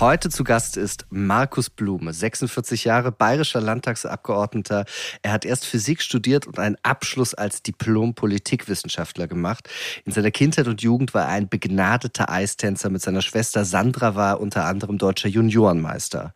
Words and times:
Heute 0.00 0.30
zu 0.30 0.44
Gast 0.44 0.78
ist 0.78 1.04
Markus 1.10 1.68
Blume, 1.68 2.14
46 2.14 2.84
Jahre, 2.84 3.12
bayerischer 3.12 3.60
Landtagsabgeordneter. 3.60 4.86
Er 5.20 5.30
hat 5.30 5.44
erst 5.44 5.66
Physik 5.66 6.00
studiert 6.00 6.46
und 6.46 6.58
einen 6.58 6.78
Abschluss 6.82 7.34
als 7.34 7.62
Diplom-Politikwissenschaftler 7.62 9.28
gemacht. 9.28 9.68
In 10.06 10.12
seiner 10.12 10.30
Kindheit 10.30 10.68
und 10.68 10.80
Jugend 10.80 11.12
war 11.12 11.24
er 11.24 11.32
ein 11.32 11.50
begnadeter 11.50 12.30
Eistänzer. 12.30 12.88
Mit 12.88 13.02
seiner 13.02 13.20
Schwester 13.20 13.66
Sandra 13.66 14.14
war 14.14 14.30
er 14.30 14.40
unter 14.40 14.64
anderem 14.64 14.96
deutscher 14.96 15.28
Juniorenmeister. 15.28 16.32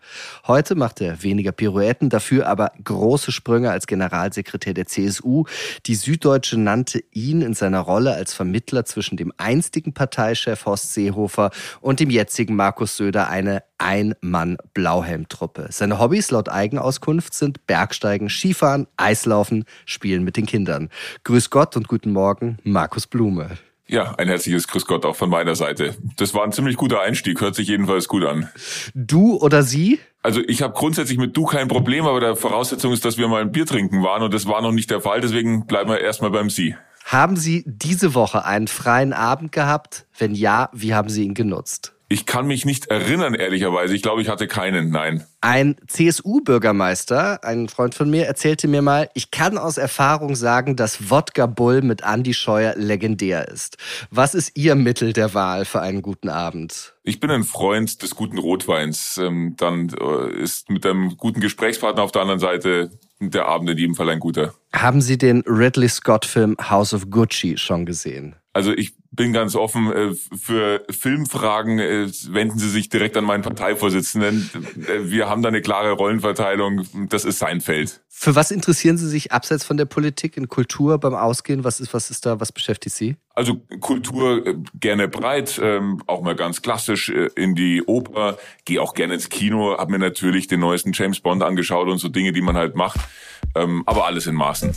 Heute 0.47 0.75
macht 0.75 1.01
er 1.01 1.23
weniger 1.23 1.53
Pirouetten, 1.53 2.11
dafür 2.11 2.49
aber 2.49 2.71
große 2.85 3.33
Sprünge 3.33 3.71
als 3.71 3.87
Generalsekretär 3.87 4.75
der 4.75 4.89
CSU. 4.89 5.45
Die 5.87 5.95
Süddeutsche 5.95 6.61
nannte 6.61 7.03
ihn 7.13 7.41
in 7.41 7.55
seiner 7.55 7.81
Rolle 7.81 8.13
als 8.13 8.35
Vermittler 8.35 8.85
zwischen 8.85 9.17
dem 9.17 9.33
einstigen 9.39 9.95
Parteichef 9.95 10.67
Horst 10.67 10.93
Seehofer 10.93 11.51
und 11.81 12.01
dem 12.01 12.11
jetzigen 12.11 12.57
Markus 12.57 12.99
Söder 12.99 13.31
eine 13.31 13.54
ein-Mann-Blauhelm-Truppe. 13.79 15.69
Seine 15.71 15.99
Hobbys 15.99 16.31
laut 16.31 16.49
Eigenauskunft 16.49 17.35
sind 17.35 17.67
Bergsteigen, 17.67 18.29
Skifahren, 18.31 18.87
Eislaufen, 18.97 19.65
Spielen 19.85 20.25
mit 20.25 20.37
den 20.37 20.47
Kindern. 20.47 20.91
Grüß 21.25 21.51
Gott 21.51 21.77
und 21.77 21.89
guten 21.89 22.13
Morgen, 22.13 22.59
Markus 22.65 23.07
Blume. 23.07 23.59
Ja, 23.87 24.15
ein 24.15 24.29
herzliches 24.29 24.67
Grüß 24.67 24.87
Gott 24.87 25.05
auch 25.05 25.17
von 25.17 25.29
meiner 25.29 25.55
Seite. 25.55 25.95
Das 26.17 26.33
war 26.33 26.43
ein 26.43 26.53
ziemlich 26.53 26.77
guter 26.77 27.03
Einstieg, 27.03 27.41
hört 27.43 27.55
sich 27.55 27.69
jedenfalls 27.69 28.09
gut 28.09 28.25
an. 28.25 28.49
Du 28.95 29.37
oder 29.37 29.63
sie? 29.63 30.01
Also 30.23 30.41
ich 30.41 30.63
habe 30.63 30.73
grundsätzlich 30.73 31.19
mit 31.19 31.37
du 31.37 31.45
kein 31.45 31.69
Problem, 31.69 32.07
aber 32.07 32.19
der 32.19 32.35
Voraussetzung 32.35 32.93
ist, 32.93 33.05
dass 33.05 33.19
wir 33.19 33.29
mal 33.29 33.43
ein 33.43 33.53
Bier 33.53 33.67
trinken 33.67 34.03
waren 34.03 34.23
und 34.23 34.33
das 34.33 34.47
war 34.47 34.63
noch 34.63 34.73
nicht 34.73 34.91
der 34.91 35.03
Fall, 35.03 35.21
deswegen 35.21 35.67
bleiben 35.67 35.91
wir 35.91 36.01
erstmal 36.01 36.31
beim 36.31 36.49
Sie. 36.49 36.75
Haben 37.05 37.37
Sie 37.37 37.63
diese 37.67 38.15
Woche 38.15 38.47
einen 38.47 38.67
freien 38.67 39.13
Abend 39.13 39.53
gehabt? 39.53 40.07
Wenn 40.19 40.35
ja, 40.35 40.71
wie 40.73 40.95
haben 40.95 41.11
Sie 41.11 41.23
ihn 41.23 41.35
genutzt? 41.35 41.94
Ich 42.09 42.27
kann 42.27 42.47
mich 42.47 42.67
nicht 42.67 42.87
erinnern, 42.87 43.35
ehrlicherweise. 43.35 43.95
Ich 43.95 44.03
glaube, 44.03 44.21
ich 44.21 44.29
hatte 44.29 44.47
keinen, 44.47 44.91
nein. 44.91 45.25
Ein 45.41 45.77
CSU-Bürgermeister, 45.87 47.43
ein 47.43 47.69
Freund 47.69 47.95
von 47.95 48.11
mir, 48.11 48.27
erzählte 48.27 48.69
mir 48.69 48.83
mal, 48.83 49.09
ich 49.15 49.31
kann 49.31 49.57
aus 49.57 49.79
Erfahrung 49.79 50.37
sagen, 50.37 50.77
dass 50.77 51.11
Wodka 51.11 51.47
Bull 51.47 51.81
mit 51.83 52.03
Andy 52.03 52.35
Scheuer 52.35 52.75
legendär 52.77 53.49
ist. 53.49 53.79
Was 54.11 54.35
ist 54.35 54.57
Ihr 54.57 54.75
Mittel 54.75 55.15
der 55.15 55.33
Wahl 55.33 55.65
für 55.65 55.81
einen 55.81 56.03
guten 56.03 56.29
Abend? 56.29 56.95
Ich 57.05 57.21
bin 57.21 57.31
ein 57.31 57.45
Freund 57.45 58.03
des 58.03 58.15
guten 58.15 58.39
Rotweins. 58.39 59.19
Ähm, 59.19 59.55
dann 59.57 59.91
äh, 59.99 60.43
ist 60.43 60.69
mit 60.69 60.85
einem 60.85 61.17
guten 61.17 61.41
Gesprächspartner 61.41 62.03
auf 62.03 62.13
der 62.13 62.23
anderen 62.23 62.41
Seite 62.41 62.91
der 63.21 63.47
Abend 63.47 63.71
in 63.71 63.79
jedem 63.79 63.95
Fall 63.95 64.11
ein 64.11 64.21
guter. 64.21 64.55
Haben 64.75 65.01
Sie 65.01 65.17
den 65.17 65.43
Ridley 65.47 65.89
Scott-Film 65.89 66.57
House 66.69 66.93
of 66.93 67.11
Gucci 67.11 67.57
schon 67.57 67.87
gesehen? 67.87 68.37
Also 68.53 68.73
ich 68.73 68.95
bin 69.15 69.33
ganz 69.33 69.55
offen 69.55 69.93
äh, 69.93 70.15
für 70.37 70.85
Filmfragen. 70.91 71.79
Äh, 71.79 72.09
wenden 72.29 72.59
Sie 72.59 72.69
sich 72.69 72.89
direkt 72.89 73.17
an 73.17 73.25
meinen 73.25 73.43
Parteivorsitzenden. 73.43 74.51
Äh, 74.87 75.11
wir 75.11 75.29
haben 75.29 75.43
da 75.43 75.49
eine 75.49 75.63
klare 75.63 75.93
Rollenverteilung. 75.93 76.87
Das 77.09 77.25
ist 77.25 77.39
sein 77.39 77.61
Feld. 77.61 78.01
Für 78.09 78.35
was 78.35 78.51
interessieren 78.51 78.97
Sie 78.97 79.09
sich 79.09 79.33
abseits 79.33 79.65
von 79.65 79.77
der 79.77 79.85
Politik 79.85 80.37
in 80.37 80.49
Kultur 80.49 80.99
beim 80.99 81.15
Ausgehen? 81.15 81.65
Was 81.65 81.81
ist, 81.81 81.95
was 81.95 82.11
ist 82.11 82.27
da, 82.27 82.41
was 82.41 82.53
beschäftigt 82.53 82.95
Sie? 82.95 83.17
Also 83.35 83.61
Kultur 83.81 84.43
gerne 84.79 85.09
breit, 85.09 85.61
ähm, 85.63 86.01
auch 86.07 86.23
mal 86.23 86.37
ganz 86.37 86.63
klassisch 86.63 87.09
in 87.09 87.55
die 87.55 87.83
Oper. 87.85 88.39
Gehe 88.65 88.81
auch 88.81 88.95
gerne 88.95 89.15
ins 89.15 89.29
Kino. 89.29 89.77
Hab 89.77 89.91
mir 89.91 89.99
natürlich 89.99 90.47
den 90.47 90.61
neuesten 90.61 90.93
James 90.93 91.21
Bond 91.21 91.43
angeschaut 91.43 91.89
und 91.89 91.99
so 91.99 92.09
Dinge, 92.09 92.33
die 92.33 92.43
man 92.43 92.57
halt 92.57 92.77
macht. 92.77 93.01
Ähm, 93.57 93.83
aber 93.87 94.07
alles 94.07 94.27
in 94.27 94.35
Maßen. 94.35 94.75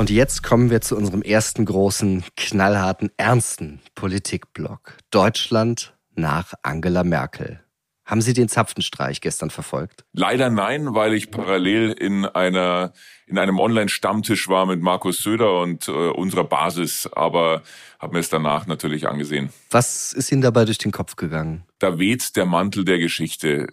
Und 0.00 0.08
jetzt 0.08 0.42
kommen 0.42 0.70
wir 0.70 0.80
zu 0.80 0.96
unserem 0.96 1.20
ersten 1.20 1.66
großen, 1.66 2.24
knallharten, 2.34 3.10
ernsten 3.18 3.80
Politikblock. 3.94 4.96
Deutschland 5.10 5.94
nach 6.14 6.54
Angela 6.62 7.04
Merkel. 7.04 7.60
Haben 8.10 8.22
Sie 8.22 8.32
den 8.32 8.48
Zapfenstreich 8.48 9.20
gestern 9.20 9.50
verfolgt? 9.50 10.02
Leider 10.12 10.50
nein, 10.50 10.96
weil 10.96 11.14
ich 11.14 11.30
parallel 11.30 11.92
in 11.92 12.24
einer 12.26 12.92
in 13.26 13.38
einem 13.38 13.60
Online-Stammtisch 13.60 14.48
war 14.48 14.66
mit 14.66 14.82
Markus 14.82 15.18
Söder 15.18 15.60
und 15.60 15.86
äh, 15.86 15.92
unserer 15.92 16.42
Basis, 16.42 17.08
aber 17.12 17.62
habe 18.00 18.14
mir 18.14 18.18
es 18.18 18.28
danach 18.28 18.66
natürlich 18.66 19.06
angesehen. 19.06 19.50
Was 19.70 20.12
ist 20.12 20.32
Ihnen 20.32 20.42
dabei 20.42 20.64
durch 20.64 20.78
den 20.78 20.90
Kopf 20.90 21.14
gegangen? 21.14 21.62
Da 21.78 22.00
weht 22.00 22.34
der 22.34 22.46
Mantel 22.46 22.84
der 22.84 22.98
Geschichte. 22.98 23.68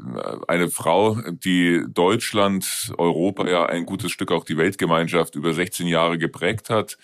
Eine 0.48 0.70
Frau, 0.70 1.20
die 1.32 1.84
Deutschland, 1.90 2.94
Europa, 3.00 3.48
ja 3.48 3.66
ein 3.66 3.88
gutes 3.88 4.12
Stück 4.12 4.32
auch 4.32 4.44
die 4.44 4.58
Weltgemeinschaft 4.58 5.34
über 5.34 5.56
16 5.56 5.88
Jahre 5.88 6.20
geprägt 6.20 6.70
hat, 6.70 7.00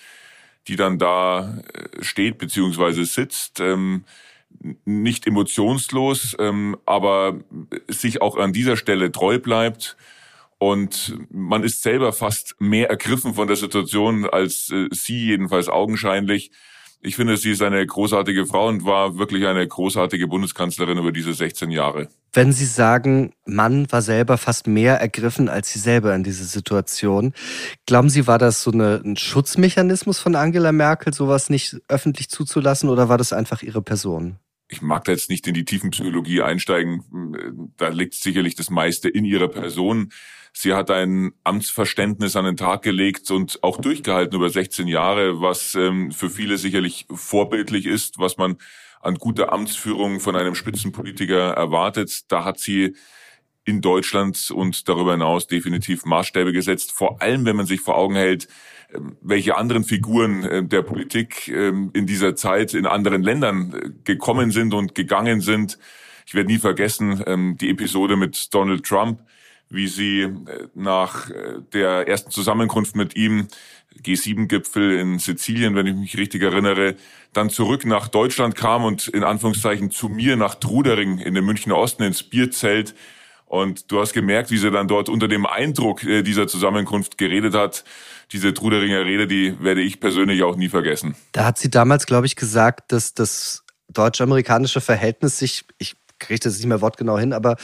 die 0.67 0.75
dann 0.75 0.99
da 0.99 1.57
äh, 1.73 2.03
steht 2.03 2.37
beziehungsweise 2.37 3.05
sitzt. 3.05 3.59
Ähm, 3.59 4.03
nicht 4.85 5.27
emotionslos, 5.27 6.35
ähm, 6.39 6.77
aber 6.85 7.39
sich 7.87 8.21
auch 8.21 8.37
an 8.37 8.53
dieser 8.53 8.77
Stelle 8.77 9.11
treu 9.11 9.39
bleibt. 9.39 9.97
Und 10.57 11.17
man 11.29 11.63
ist 11.63 11.83
selber 11.83 12.13
fast 12.13 12.55
mehr 12.59 12.89
ergriffen 12.89 13.33
von 13.33 13.47
der 13.47 13.57
Situation 13.57 14.25
als 14.25 14.69
äh, 14.69 14.87
sie, 14.91 15.25
jedenfalls 15.25 15.67
augenscheinlich. 15.67 16.51
Ich 17.01 17.17
finde, 17.17 17.35
sie 17.35 17.51
ist 17.51 17.61
eine 17.61 17.85
großartige 17.85 18.45
Frau 18.45 18.69
und 18.69 18.85
war 18.85 19.17
wirklich 19.17 19.45
eine 19.45 19.67
großartige 19.67 20.25
Bundeskanzlerin 20.29 20.97
über 20.97 21.11
diese 21.11 21.33
16 21.33 21.69
Jahre. 21.69 22.07
Wenn 22.31 22.53
Sie 22.53 22.65
sagen, 22.65 23.33
Mann 23.45 23.91
war 23.91 24.01
selber 24.01 24.37
fast 24.37 24.65
mehr 24.65 25.01
ergriffen 25.01 25.49
als 25.49 25.73
Sie 25.73 25.79
selber 25.79 26.15
in 26.15 26.23
diese 26.23 26.45
Situation, 26.45 27.33
glauben 27.85 28.09
Sie, 28.09 28.25
war 28.25 28.37
das 28.37 28.63
so 28.63 28.71
eine, 28.71 29.01
ein 29.03 29.17
Schutzmechanismus 29.17 30.19
von 30.19 30.35
Angela 30.35 30.71
Merkel, 30.71 31.13
sowas 31.13 31.49
nicht 31.49 31.81
öffentlich 31.89 32.29
zuzulassen 32.29 32.89
oder 32.89 33.09
war 33.09 33.17
das 33.17 33.33
einfach 33.33 33.63
ihre 33.63 33.81
Person? 33.81 34.39
Ich 34.73 34.81
mag 34.81 35.03
da 35.05 35.11
jetzt 35.11 35.29
nicht 35.29 35.47
in 35.47 35.53
die 35.53 35.65
tiefen 35.65 35.91
Psychologie 35.91 36.41
einsteigen. 36.41 37.71
Da 37.77 37.89
liegt 37.89 38.15
sicherlich 38.15 38.55
das 38.55 38.69
meiste 38.69 39.07
in 39.07 39.23
ihrer 39.23 39.47
Person. 39.47 40.11
Sie 40.51 40.73
hat 40.73 40.91
ein 40.91 41.33
Amtsverständnis 41.43 42.35
an 42.35 42.45
den 42.45 42.57
Tag 42.57 42.81
gelegt 42.81 43.31
und 43.31 43.63
auch 43.63 43.77
durchgehalten 43.77 44.35
über 44.35 44.49
16 44.49 44.87
Jahre, 44.87 45.41
was 45.41 45.75
ähm, 45.75 46.11
für 46.11 46.29
viele 46.29 46.57
sicherlich 46.57 47.05
vorbildlich 47.11 47.85
ist, 47.85 48.19
was 48.19 48.37
man 48.37 48.57
an 49.01 49.15
guter 49.15 49.53
Amtsführung 49.53 50.19
von 50.19 50.35
einem 50.35 50.55
Spitzenpolitiker 50.55 51.51
erwartet. 51.51 52.31
Da 52.31 52.43
hat 52.43 52.59
sie 52.59 52.95
in 53.65 53.81
Deutschland 53.81 54.51
und 54.51 54.89
darüber 54.89 55.11
hinaus 55.11 55.47
definitiv 55.47 56.05
Maßstäbe 56.05 56.51
gesetzt. 56.51 56.91
Vor 56.91 57.21
allem, 57.21 57.45
wenn 57.45 57.55
man 57.55 57.65
sich 57.65 57.81
vor 57.81 57.97
Augen 57.97 58.15
hält, 58.15 58.47
welche 59.21 59.57
anderen 59.57 59.83
Figuren 59.83 60.43
äh, 60.43 60.63
der 60.63 60.81
Politik 60.81 61.47
ähm, 61.47 61.91
in 61.93 62.05
dieser 62.05 62.35
Zeit 62.35 62.73
in 62.73 62.85
anderen 62.85 63.23
Ländern 63.23 63.73
äh, 63.73 63.89
gekommen 64.03 64.51
sind 64.51 64.73
und 64.73 64.95
gegangen 64.95 65.41
sind. 65.41 65.77
Ich 66.25 66.33
werde 66.33 66.51
nie 66.51 66.59
vergessen 66.59 67.23
ähm, 67.25 67.57
die 67.59 67.69
Episode 67.69 68.15
mit 68.15 68.53
Donald 68.53 68.85
Trump, 68.85 69.21
wie 69.69 69.87
sie 69.87 70.21
äh, 70.21 70.31
nach 70.75 71.29
der 71.73 72.07
ersten 72.07 72.31
Zusammenkunft 72.31 72.95
mit 72.95 73.15
ihm, 73.15 73.47
G7-Gipfel 74.01 74.99
in 74.99 75.19
Sizilien, 75.19 75.75
wenn 75.75 75.87
ich 75.87 75.95
mich 75.95 76.17
richtig 76.17 76.41
erinnere, 76.41 76.95
dann 77.31 77.49
zurück 77.49 77.85
nach 77.85 78.07
Deutschland 78.07 78.55
kam 78.55 78.83
und 78.83 79.07
in 79.07 79.23
Anführungszeichen 79.23 79.91
zu 79.91 80.09
mir 80.09 80.35
nach 80.35 80.55
Trudering 80.55 81.19
in 81.19 81.33
den 81.35 81.45
Münchner 81.45 81.77
Osten 81.77 82.03
ins 82.03 82.23
Bierzelt 82.23 82.95
und 83.53 83.91
du 83.91 84.01
hast 84.01 84.13
gemerkt, 84.13 84.49
wie 84.49 84.57
sie 84.57 84.71
dann 84.71 84.87
dort 84.87 85.09
unter 85.09 85.27
dem 85.27 85.45
Eindruck 85.45 86.03
äh, 86.03 86.23
dieser 86.23 86.47
Zusammenkunft 86.47 87.19
geredet 87.19 87.53
hat. 87.53 87.83
Diese 88.31 88.51
Truderinger 88.51 89.05
Rede, 89.05 89.27
die 89.27 89.55
werde 89.61 89.81
ich 89.81 89.99
persönlich 89.99 90.41
auch 90.41 90.55
nie 90.55 90.69
vergessen. 90.69 91.15
Da 91.33 91.45
hat 91.45 91.59
sie 91.59 91.69
damals, 91.69 92.07
glaube 92.07 92.25
ich, 92.25 92.35
gesagt, 92.35 92.91
dass 92.91 93.13
das 93.13 93.63
deutsch-amerikanische 93.89 94.81
Verhältnis 94.81 95.37
sich, 95.37 95.65
ich 95.77 95.93
kriege 96.17 96.39
das 96.39 96.57
nicht 96.57 96.65
mehr 96.65 96.81
wortgenau 96.81 97.19
hin, 97.19 97.31
aber 97.31 97.57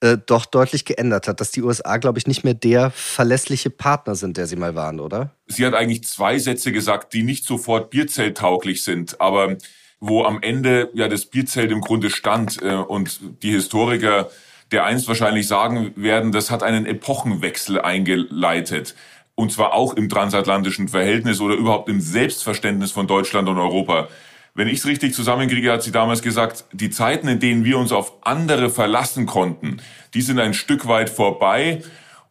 äh, 0.00 0.18
doch 0.26 0.44
deutlich 0.44 0.84
geändert 0.84 1.28
hat, 1.28 1.40
dass 1.40 1.52
die 1.52 1.62
USA, 1.62 1.98
glaube 1.98 2.18
ich, 2.18 2.26
nicht 2.26 2.42
mehr 2.42 2.54
der 2.54 2.90
verlässliche 2.90 3.70
Partner 3.70 4.16
sind, 4.16 4.38
der 4.38 4.48
sie 4.48 4.56
mal 4.56 4.74
waren, 4.74 4.98
oder? 4.98 5.36
Sie 5.46 5.64
hat 5.64 5.74
eigentlich 5.74 6.02
zwei 6.02 6.40
Sätze 6.40 6.72
gesagt, 6.72 7.12
die 7.12 7.22
nicht 7.22 7.44
sofort 7.44 7.90
bierzelttauglich 7.90 8.82
sind, 8.82 9.20
aber 9.20 9.56
wo 10.00 10.24
am 10.24 10.42
Ende 10.42 10.90
ja 10.94 11.06
das 11.06 11.26
Bierzelt 11.26 11.70
im 11.70 11.80
Grunde 11.80 12.10
stand 12.10 12.60
äh, 12.60 12.74
und 12.74 13.20
die 13.44 13.52
Historiker 13.52 14.30
der 14.72 14.84
einst 14.84 15.08
wahrscheinlich 15.08 15.46
sagen 15.48 15.92
werden, 15.96 16.32
das 16.32 16.50
hat 16.50 16.62
einen 16.62 16.86
Epochenwechsel 16.86 17.80
eingeleitet. 17.80 18.94
Und 19.34 19.52
zwar 19.52 19.72
auch 19.72 19.94
im 19.94 20.08
transatlantischen 20.08 20.88
Verhältnis 20.88 21.40
oder 21.40 21.54
überhaupt 21.54 21.88
im 21.88 22.00
Selbstverständnis 22.00 22.90
von 22.90 23.06
Deutschland 23.06 23.48
und 23.48 23.58
Europa. 23.58 24.08
Wenn 24.54 24.66
ich 24.66 24.78
es 24.78 24.86
richtig 24.86 25.14
zusammenkriege, 25.14 25.70
hat 25.70 25.84
sie 25.84 25.92
damals 25.92 26.22
gesagt, 26.22 26.64
die 26.72 26.90
Zeiten, 26.90 27.28
in 27.28 27.38
denen 27.38 27.64
wir 27.64 27.78
uns 27.78 27.92
auf 27.92 28.12
andere 28.22 28.70
verlassen 28.70 29.26
konnten, 29.26 29.80
die 30.14 30.22
sind 30.22 30.40
ein 30.40 30.54
Stück 30.54 30.88
weit 30.88 31.08
vorbei. 31.08 31.82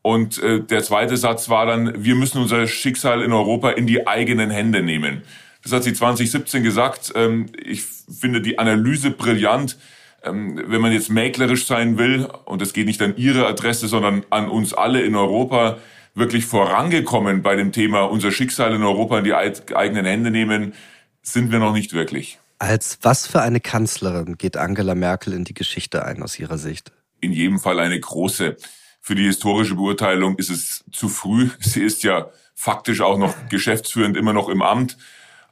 Und 0.01 0.41
äh, 0.43 0.61
der 0.61 0.83
zweite 0.83 1.15
Satz 1.15 1.49
war 1.49 1.65
dann, 1.65 2.03
wir 2.03 2.15
müssen 2.15 2.41
unser 2.41 2.67
Schicksal 2.67 3.21
in 3.21 3.31
Europa 3.31 3.71
in 3.71 3.87
die 3.87 4.07
eigenen 4.07 4.49
Hände 4.49 4.83
nehmen. 4.83 5.21
Das 5.63 5.71
hat 5.71 5.83
sie 5.83 5.93
2017 5.93 6.63
gesagt. 6.63 7.13
Ähm, 7.15 7.47
ich 7.63 7.83
finde 7.83 8.41
die 8.41 8.59
Analyse 8.59 9.11
brillant 9.11 9.77
wenn 10.23 10.81
man 10.81 10.91
jetzt 10.91 11.09
mäklerisch 11.09 11.65
sein 11.67 11.97
will, 11.97 12.27
und 12.45 12.61
das 12.61 12.73
geht 12.73 12.87
nicht 12.87 13.01
an 13.01 13.15
Ihre 13.17 13.47
Adresse, 13.47 13.87
sondern 13.87 14.25
an 14.29 14.49
uns 14.49 14.73
alle 14.73 15.01
in 15.01 15.15
Europa, 15.15 15.77
wirklich 16.15 16.45
vorangekommen 16.45 17.43
bei 17.43 17.55
dem 17.55 17.71
Thema 17.71 18.03
unser 18.03 18.31
Schicksal 18.31 18.73
in 18.73 18.83
Europa 18.83 19.19
in 19.19 19.23
die 19.23 19.33
eigenen 19.33 20.05
Hände 20.05 20.31
nehmen, 20.31 20.73
sind 21.21 21.51
wir 21.51 21.59
noch 21.59 21.73
nicht 21.73 21.93
wirklich. 21.93 22.39
Als 22.59 22.97
was 23.03 23.27
für 23.27 23.41
eine 23.41 23.59
Kanzlerin 23.59 24.37
geht 24.37 24.57
Angela 24.57 24.95
Merkel 24.95 25.33
in 25.33 25.43
die 25.43 25.53
Geschichte 25.53 26.03
ein 26.03 26.23
aus 26.23 26.39
Ihrer 26.39 26.57
Sicht? 26.57 26.91
In 27.21 27.31
jedem 27.31 27.59
Fall 27.59 27.79
eine 27.79 27.99
große. 27.99 28.57
Für 28.99 29.15
die 29.15 29.25
historische 29.25 29.75
Beurteilung 29.75 30.37
ist 30.37 30.49
es 30.49 30.83
zu 30.91 31.07
früh. 31.07 31.49
Sie 31.59 31.83
ist 31.83 32.03
ja 32.03 32.29
faktisch 32.55 33.01
auch 33.01 33.19
noch 33.19 33.35
geschäftsführend 33.49 34.17
immer 34.17 34.33
noch 34.33 34.49
im 34.49 34.63
Amt. 34.63 34.97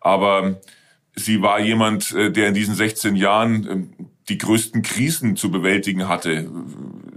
Aber 0.01 0.59
sie 1.15 1.41
war 1.41 1.59
jemand, 1.59 2.11
äh, 2.11 2.31
der 2.31 2.47
in 2.47 2.53
diesen 2.53 2.75
16 2.75 3.15
Jahren 3.15 3.67
ähm, 3.69 3.93
die 4.29 4.37
größten 4.37 4.81
Krisen 4.81 5.35
zu 5.35 5.51
bewältigen 5.51 6.07
hatte. 6.07 6.49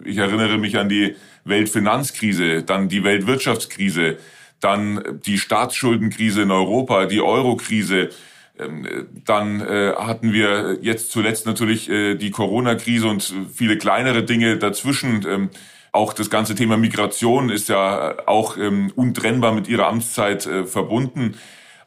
Ich 0.04 0.18
erinnere 0.18 0.58
mich 0.58 0.78
an 0.78 0.88
die 0.88 1.16
Weltfinanzkrise, 1.44 2.62
dann 2.62 2.88
die 2.88 3.04
Weltwirtschaftskrise, 3.04 4.18
dann 4.60 5.20
die 5.24 5.38
Staatsschuldenkrise 5.38 6.42
in 6.42 6.50
Europa, 6.50 7.06
die 7.06 7.20
Eurokrise. 7.20 8.10
Ähm, 8.58 8.86
dann 9.24 9.60
äh, 9.60 9.94
hatten 9.96 10.32
wir 10.32 10.78
jetzt 10.82 11.10
zuletzt 11.12 11.46
natürlich 11.46 11.88
äh, 11.88 12.16
die 12.16 12.30
Corona-Krise 12.30 13.06
und 13.06 13.34
viele 13.54 13.78
kleinere 13.78 14.24
Dinge 14.24 14.58
dazwischen. 14.58 15.24
Ähm, 15.28 15.50
auch 15.92 16.12
das 16.12 16.28
ganze 16.28 16.54
Thema 16.54 16.76
Migration 16.76 17.50
ist 17.50 17.68
ja 17.68 18.16
auch 18.26 18.56
ähm, 18.58 18.92
untrennbar 18.94 19.52
mit 19.52 19.68
ihrer 19.68 19.86
Amtszeit 19.86 20.46
äh, 20.46 20.64
verbunden. 20.64 21.36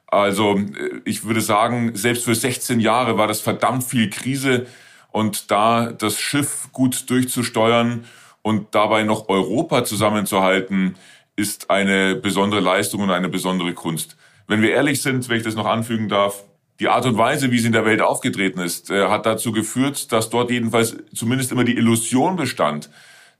Also 0.07 0.59
ich 1.05 1.23
würde 1.23 1.39
sagen, 1.39 1.95
selbst 1.95 2.25
für 2.25 2.35
16 2.35 2.81
Jahre 2.81 3.17
war 3.17 3.27
das 3.27 3.39
verdammt 3.39 3.85
viel 3.85 4.09
Krise 4.09 4.65
und 5.11 5.51
da 5.51 5.91
das 5.91 6.19
Schiff 6.19 6.69
gut 6.71 7.09
durchzusteuern 7.09 8.05
und 8.41 8.73
dabei 8.73 9.03
noch 9.03 9.29
Europa 9.29 9.83
zusammenzuhalten, 9.83 10.95
ist 11.35 11.69
eine 11.69 12.15
besondere 12.15 12.61
Leistung 12.61 13.01
und 13.01 13.11
eine 13.11 13.29
besondere 13.29 13.73
Kunst. 13.73 14.17
Wenn 14.47 14.61
wir 14.61 14.71
ehrlich 14.71 15.01
sind, 15.01 15.29
wenn 15.29 15.37
ich 15.37 15.43
das 15.43 15.55
noch 15.55 15.65
anfügen 15.65 16.09
darf, 16.09 16.43
die 16.79 16.87
Art 16.87 17.05
und 17.05 17.17
Weise, 17.17 17.51
wie 17.51 17.59
sie 17.59 17.67
in 17.67 17.73
der 17.73 17.85
Welt 17.85 18.01
aufgetreten 18.01 18.59
ist, 18.59 18.89
äh, 18.89 19.07
hat 19.07 19.25
dazu 19.25 19.51
geführt, 19.51 20.11
dass 20.11 20.29
dort 20.29 20.49
jedenfalls 20.49 20.97
zumindest 21.13 21.51
immer 21.51 21.63
die 21.63 21.77
Illusion 21.77 22.35
bestand, 22.35 22.89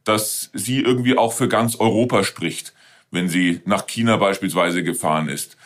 dass 0.04 0.52
sie 0.54 0.80
irgendwie 0.80 1.18
auch 1.18 1.34
für 1.34 1.48
ganz 1.48 1.76
Europa 1.76 2.24
spricht, 2.24 2.74
wenn 3.10 3.30
sie 3.30 3.62
nach 3.66 3.88
China 3.88 4.18
beispielsweise 4.18 4.84
gefahren 4.84 5.28
ist. 5.28 5.58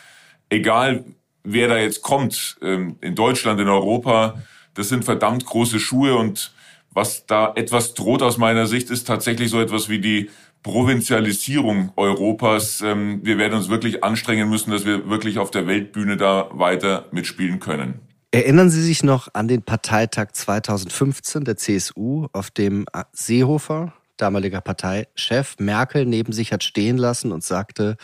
Egal, 0.48 1.04
wer 1.44 1.68
da 1.68 1.76
jetzt 1.78 2.02
kommt, 2.02 2.56
ähm, 2.62 2.96
in 3.00 3.14
Deutschland, 3.14 3.60
in 3.60 3.68
Europa, 3.68 4.42
das 4.76 4.88
sind 4.88 5.04
verdammt 5.04 5.44
große 5.44 5.80
Schuhe 5.80 6.16
und 6.16 6.52
was 6.90 7.26
da 7.26 7.52
etwas 7.56 7.94
droht 7.94 8.22
aus 8.22 8.38
meiner 8.38 8.66
Sicht, 8.66 8.90
ist 8.90 9.06
tatsächlich 9.06 9.50
so 9.50 9.60
etwas 9.60 9.88
wie 9.88 9.98
die 9.98 10.30
Provinzialisierung 10.62 11.92
Europas. 11.96 12.80
Ähm, 12.80 13.20
wir 13.22 13.38
werden 13.38 13.54
uns 13.54 13.68
wirklich 13.68 14.02
anstrengen 14.02 14.48
müssen, 14.48 14.70
dass 14.70 14.86
wir 14.86 15.08
wirklich 15.08 15.38
auf 15.38 15.50
der 15.50 15.66
Weltbühne 15.66 16.16
da 16.16 16.48
weiter 16.52 17.06
mitspielen 17.12 17.60
können. 17.60 18.00
Erinnern 18.32 18.70
Sie 18.70 18.82
sich 18.82 19.02
noch 19.02 19.28
an 19.34 19.46
den 19.46 19.62
Parteitag 19.62 20.32
2015 20.32 21.44
der 21.44 21.56
CSU, 21.56 22.26
auf 22.32 22.50
dem 22.50 22.86
Seehofer, 23.12 23.92
damaliger 24.16 24.60
Parteichef, 24.60 25.56
Merkel 25.58 26.06
neben 26.06 26.32
sich 26.32 26.52
hat 26.52 26.64
stehen 26.64 26.96
lassen 26.96 27.32
und 27.32 27.44
sagte, 27.44 27.96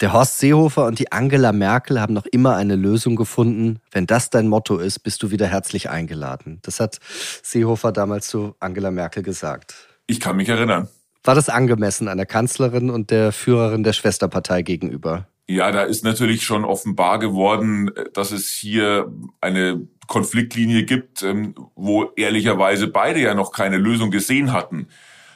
der 0.00 0.12
Horst 0.12 0.38
Seehofer 0.38 0.86
und 0.86 0.98
die 0.98 1.12
Angela 1.12 1.52
Merkel 1.52 2.00
haben 2.00 2.14
noch 2.14 2.26
immer 2.26 2.56
eine 2.56 2.76
Lösung 2.76 3.16
gefunden. 3.16 3.80
Wenn 3.90 4.06
das 4.06 4.30
dein 4.30 4.48
Motto 4.48 4.78
ist, 4.78 5.00
bist 5.00 5.22
du 5.22 5.30
wieder 5.30 5.46
herzlich 5.46 5.90
eingeladen. 5.90 6.58
Das 6.62 6.80
hat 6.80 6.98
Seehofer 7.42 7.92
damals 7.92 8.26
zu 8.28 8.56
Angela 8.58 8.90
Merkel 8.90 9.22
gesagt. 9.22 9.74
Ich 10.06 10.20
kann 10.20 10.36
mich 10.36 10.48
erinnern. 10.48 10.88
War 11.24 11.34
das 11.34 11.48
angemessen 11.48 12.08
einer 12.08 12.26
Kanzlerin 12.26 12.90
und 12.90 13.10
der 13.10 13.30
Führerin 13.30 13.84
der 13.84 13.92
Schwesterpartei 13.92 14.62
gegenüber? 14.62 15.28
Ja, 15.48 15.70
da 15.70 15.82
ist 15.82 16.04
natürlich 16.04 16.42
schon 16.44 16.64
offenbar 16.64 17.18
geworden, 17.18 17.90
dass 18.12 18.32
es 18.32 18.48
hier 18.48 19.12
eine 19.40 19.86
Konfliktlinie 20.06 20.84
gibt, 20.84 21.22
ähm, 21.22 21.54
wo 21.74 22.10
ehrlicherweise 22.16 22.86
beide 22.86 23.20
ja 23.20 23.34
noch 23.34 23.52
keine 23.52 23.76
Lösung 23.76 24.10
gesehen 24.10 24.52
hatten, 24.52 24.88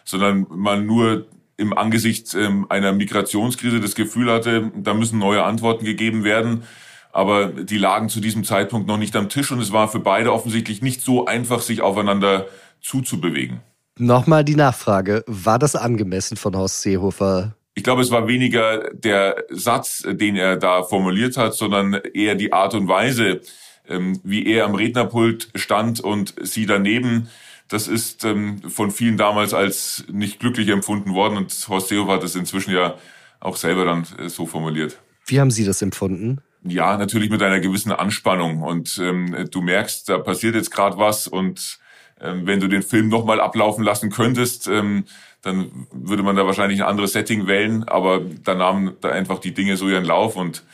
sondern 0.06 0.46
man 0.48 0.86
nur 0.86 1.26
im 1.58 1.76
Angesicht 1.76 2.34
ähm, 2.34 2.66
einer 2.68 2.92
Migrationskrise 2.92 3.80
das 3.80 3.94
Gefühl 3.94 4.30
hatte, 4.30 4.70
da 4.76 4.94
müssen 4.94 5.18
neue 5.18 5.42
Antworten 5.42 5.84
gegeben 5.84 6.24
werden. 6.24 6.62
Aber 7.12 7.46
die 7.46 7.78
lagen 7.78 8.08
zu 8.10 8.20
diesem 8.20 8.44
Zeitpunkt 8.44 8.86
noch 8.86 8.98
nicht 8.98 9.16
am 9.16 9.28
Tisch 9.28 9.50
und 9.50 9.60
es 9.60 9.72
war 9.72 9.88
für 9.88 10.00
beide 10.00 10.32
offensichtlich 10.32 10.82
nicht 10.82 11.02
so 11.02 11.24
einfach, 11.24 11.62
sich 11.62 11.80
aufeinander 11.80 12.46
zuzubewegen. 12.82 13.60
Nochmal 13.98 14.44
die 14.44 14.56
Nachfrage, 14.56 15.24
war 15.26 15.58
das 15.58 15.74
angemessen 15.74 16.36
von 16.36 16.54
Horst 16.54 16.82
Seehofer? 16.82 17.56
Ich 17.74 17.82
glaube, 17.82 18.02
es 18.02 18.10
war 18.10 18.28
weniger 18.28 18.90
der 18.92 19.44
Satz, 19.48 20.02
den 20.06 20.36
er 20.36 20.56
da 20.56 20.82
formuliert 20.82 21.38
hat, 21.38 21.54
sondern 21.54 21.94
eher 21.94 22.34
die 22.34 22.52
Art 22.52 22.74
und 22.74 22.88
Weise, 22.88 23.40
ähm, 23.88 24.20
wie 24.22 24.46
er 24.46 24.66
am 24.66 24.74
Rednerpult 24.74 25.48
stand 25.54 26.00
und 26.00 26.34
sie 26.42 26.66
daneben 26.66 27.28
das 27.68 27.88
ist 27.88 28.24
ähm, 28.24 28.62
von 28.68 28.90
vielen 28.90 29.16
damals 29.16 29.54
als 29.54 30.04
nicht 30.10 30.40
glücklich 30.40 30.68
empfunden 30.68 31.14
worden 31.14 31.36
und 31.36 31.52
Horst 31.68 31.88
Seehofer 31.88 32.12
hat 32.12 32.22
das 32.22 32.36
inzwischen 32.36 32.72
ja 32.72 32.94
auch 33.40 33.56
selber 33.56 33.84
dann 33.84 34.06
äh, 34.18 34.28
so 34.28 34.46
formuliert. 34.46 34.98
Wie 35.26 35.40
haben 35.40 35.50
Sie 35.50 35.64
das 35.64 35.82
empfunden? 35.82 36.40
Ja, 36.62 36.96
natürlich 36.96 37.30
mit 37.30 37.42
einer 37.42 37.60
gewissen 37.60 37.92
Anspannung 37.92 38.62
und 38.62 38.98
ähm, 39.02 39.48
du 39.50 39.60
merkst, 39.60 40.08
da 40.08 40.18
passiert 40.18 40.54
jetzt 40.54 40.70
gerade 40.70 40.96
was 40.98 41.26
und 41.28 41.78
ähm, 42.20 42.46
wenn 42.46 42.60
du 42.60 42.68
den 42.68 42.82
Film 42.82 43.08
nochmal 43.08 43.40
ablaufen 43.40 43.84
lassen 43.84 44.10
könntest, 44.10 44.68
ähm, 44.68 45.04
dann 45.42 45.86
würde 45.92 46.22
man 46.22 46.34
da 46.34 46.46
wahrscheinlich 46.46 46.80
ein 46.80 46.88
anderes 46.88 47.12
Setting 47.12 47.46
wählen, 47.46 47.84
aber 47.84 48.20
dann 48.20 48.58
nahmen 48.58 48.96
da 49.00 49.10
einfach 49.10 49.38
die 49.38 49.54
Dinge 49.54 49.76
so 49.76 49.88
ihren 49.88 50.04
Lauf 50.04 50.34
und 50.36 50.64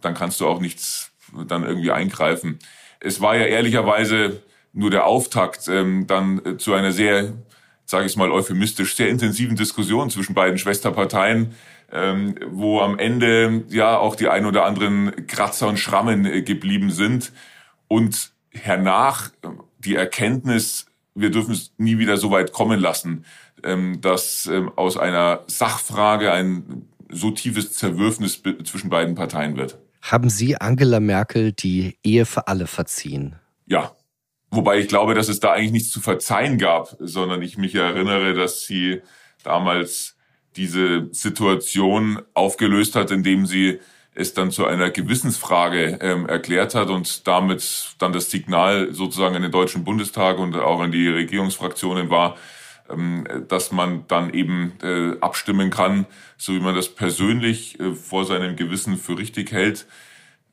dann 0.00 0.14
kannst 0.14 0.40
du 0.40 0.46
auch 0.46 0.60
nichts 0.60 1.10
dann 1.48 1.64
irgendwie 1.64 1.92
eingreifen. 1.92 2.58
Es 3.00 3.20
war 3.20 3.36
ja 3.36 3.46
ehrlicherweise 3.46 4.42
nur 4.72 4.90
der 4.90 5.06
Auftakt 5.06 5.68
ähm, 5.68 6.06
dann 6.06 6.44
äh, 6.44 6.56
zu 6.56 6.72
einer 6.74 6.92
sehr, 6.92 7.32
sage 7.84 8.06
ich 8.06 8.16
mal 8.16 8.30
euphemistisch, 8.30 8.96
sehr 8.96 9.08
intensiven 9.08 9.56
Diskussion 9.56 10.10
zwischen 10.10 10.34
beiden 10.34 10.58
Schwesterparteien, 10.58 11.54
ähm, 11.92 12.36
wo 12.50 12.80
am 12.80 12.98
Ende 12.98 13.64
ja 13.68 13.98
auch 13.98 14.16
die 14.16 14.28
ein 14.28 14.46
oder 14.46 14.64
anderen 14.64 15.26
Kratzer 15.26 15.68
und 15.68 15.78
Schrammen 15.78 16.24
äh, 16.24 16.42
geblieben 16.42 16.90
sind 16.90 17.32
und 17.88 18.32
hernach 18.50 19.30
äh, 19.42 19.48
die 19.78 19.94
Erkenntnis, 19.94 20.86
wir 21.14 21.30
dürfen 21.30 21.52
es 21.52 21.72
nie 21.76 21.98
wieder 21.98 22.16
so 22.16 22.30
weit 22.30 22.52
kommen 22.52 22.80
lassen, 22.80 23.24
ähm, 23.62 24.00
dass 24.00 24.46
ähm, 24.46 24.70
aus 24.76 24.96
einer 24.96 25.40
Sachfrage 25.46 26.32
ein 26.32 26.88
so 27.10 27.30
tiefes 27.30 27.72
Zerwürfnis 27.72 28.42
zwischen 28.64 28.88
beiden 28.88 29.14
Parteien 29.14 29.56
wird. 29.56 29.78
Haben 30.00 30.30
Sie 30.30 30.56
Angela 30.56 30.98
Merkel 30.98 31.52
die 31.52 31.98
Ehe 32.02 32.24
für 32.24 32.48
alle 32.48 32.66
verziehen? 32.66 33.36
Ja, 33.66 33.92
Wobei 34.54 34.78
ich 34.78 34.88
glaube, 34.88 35.14
dass 35.14 35.28
es 35.28 35.40
da 35.40 35.52
eigentlich 35.52 35.72
nichts 35.72 35.90
zu 35.90 36.00
verzeihen 36.00 36.58
gab, 36.58 36.94
sondern 37.00 37.40
ich 37.40 37.56
mich 37.56 37.74
erinnere, 37.74 38.34
dass 38.34 38.66
sie 38.66 39.00
damals 39.44 40.14
diese 40.56 41.08
Situation 41.10 42.20
aufgelöst 42.34 42.94
hat, 42.94 43.10
indem 43.10 43.46
sie 43.46 43.80
es 44.14 44.34
dann 44.34 44.50
zu 44.50 44.66
einer 44.66 44.90
Gewissensfrage 44.90 45.98
ähm, 46.02 46.26
erklärt 46.26 46.74
hat 46.74 46.90
und 46.90 47.26
damit 47.26 47.94
dann 47.98 48.12
das 48.12 48.30
Signal 48.30 48.92
sozusagen 48.92 49.36
in 49.36 49.42
den 49.42 49.52
Deutschen 49.52 49.84
Bundestag 49.84 50.38
und 50.38 50.54
auch 50.54 50.82
in 50.82 50.92
die 50.92 51.08
Regierungsfraktionen 51.08 52.10
war, 52.10 52.36
ähm, 52.90 53.26
dass 53.48 53.72
man 53.72 54.04
dann 54.06 54.34
eben 54.34 54.74
äh, 54.82 55.18
abstimmen 55.22 55.70
kann, 55.70 56.04
so 56.36 56.52
wie 56.52 56.60
man 56.60 56.74
das 56.74 56.90
persönlich 56.90 57.80
äh, 57.80 57.94
vor 57.94 58.26
seinem 58.26 58.56
Gewissen 58.56 58.98
für 58.98 59.16
richtig 59.16 59.50
hält 59.50 59.86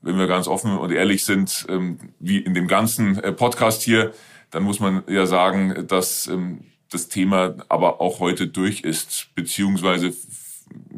wenn 0.02 0.18
wir 0.18 0.28
ganz 0.28 0.48
offen 0.48 0.78
und 0.78 0.92
ehrlich 0.92 1.24
sind, 1.24 1.66
ähm, 1.70 2.00
wie 2.20 2.38
in 2.38 2.54
dem 2.54 2.68
ganzen 2.68 3.18
äh, 3.20 3.32
Podcast 3.32 3.82
hier, 3.82 4.14
dann 4.52 4.64
muss 4.64 4.80
man 4.80 5.04
ja 5.08 5.26
sagen, 5.26 5.88
dass 5.88 6.28
ähm, 6.28 6.62
das 6.90 7.08
Thema 7.10 7.56
aber 7.70 8.02
auch 8.02 8.20
heute 8.20 8.48
durch 8.48 8.82
ist, 8.82 9.30
beziehungsweise 9.36 10.14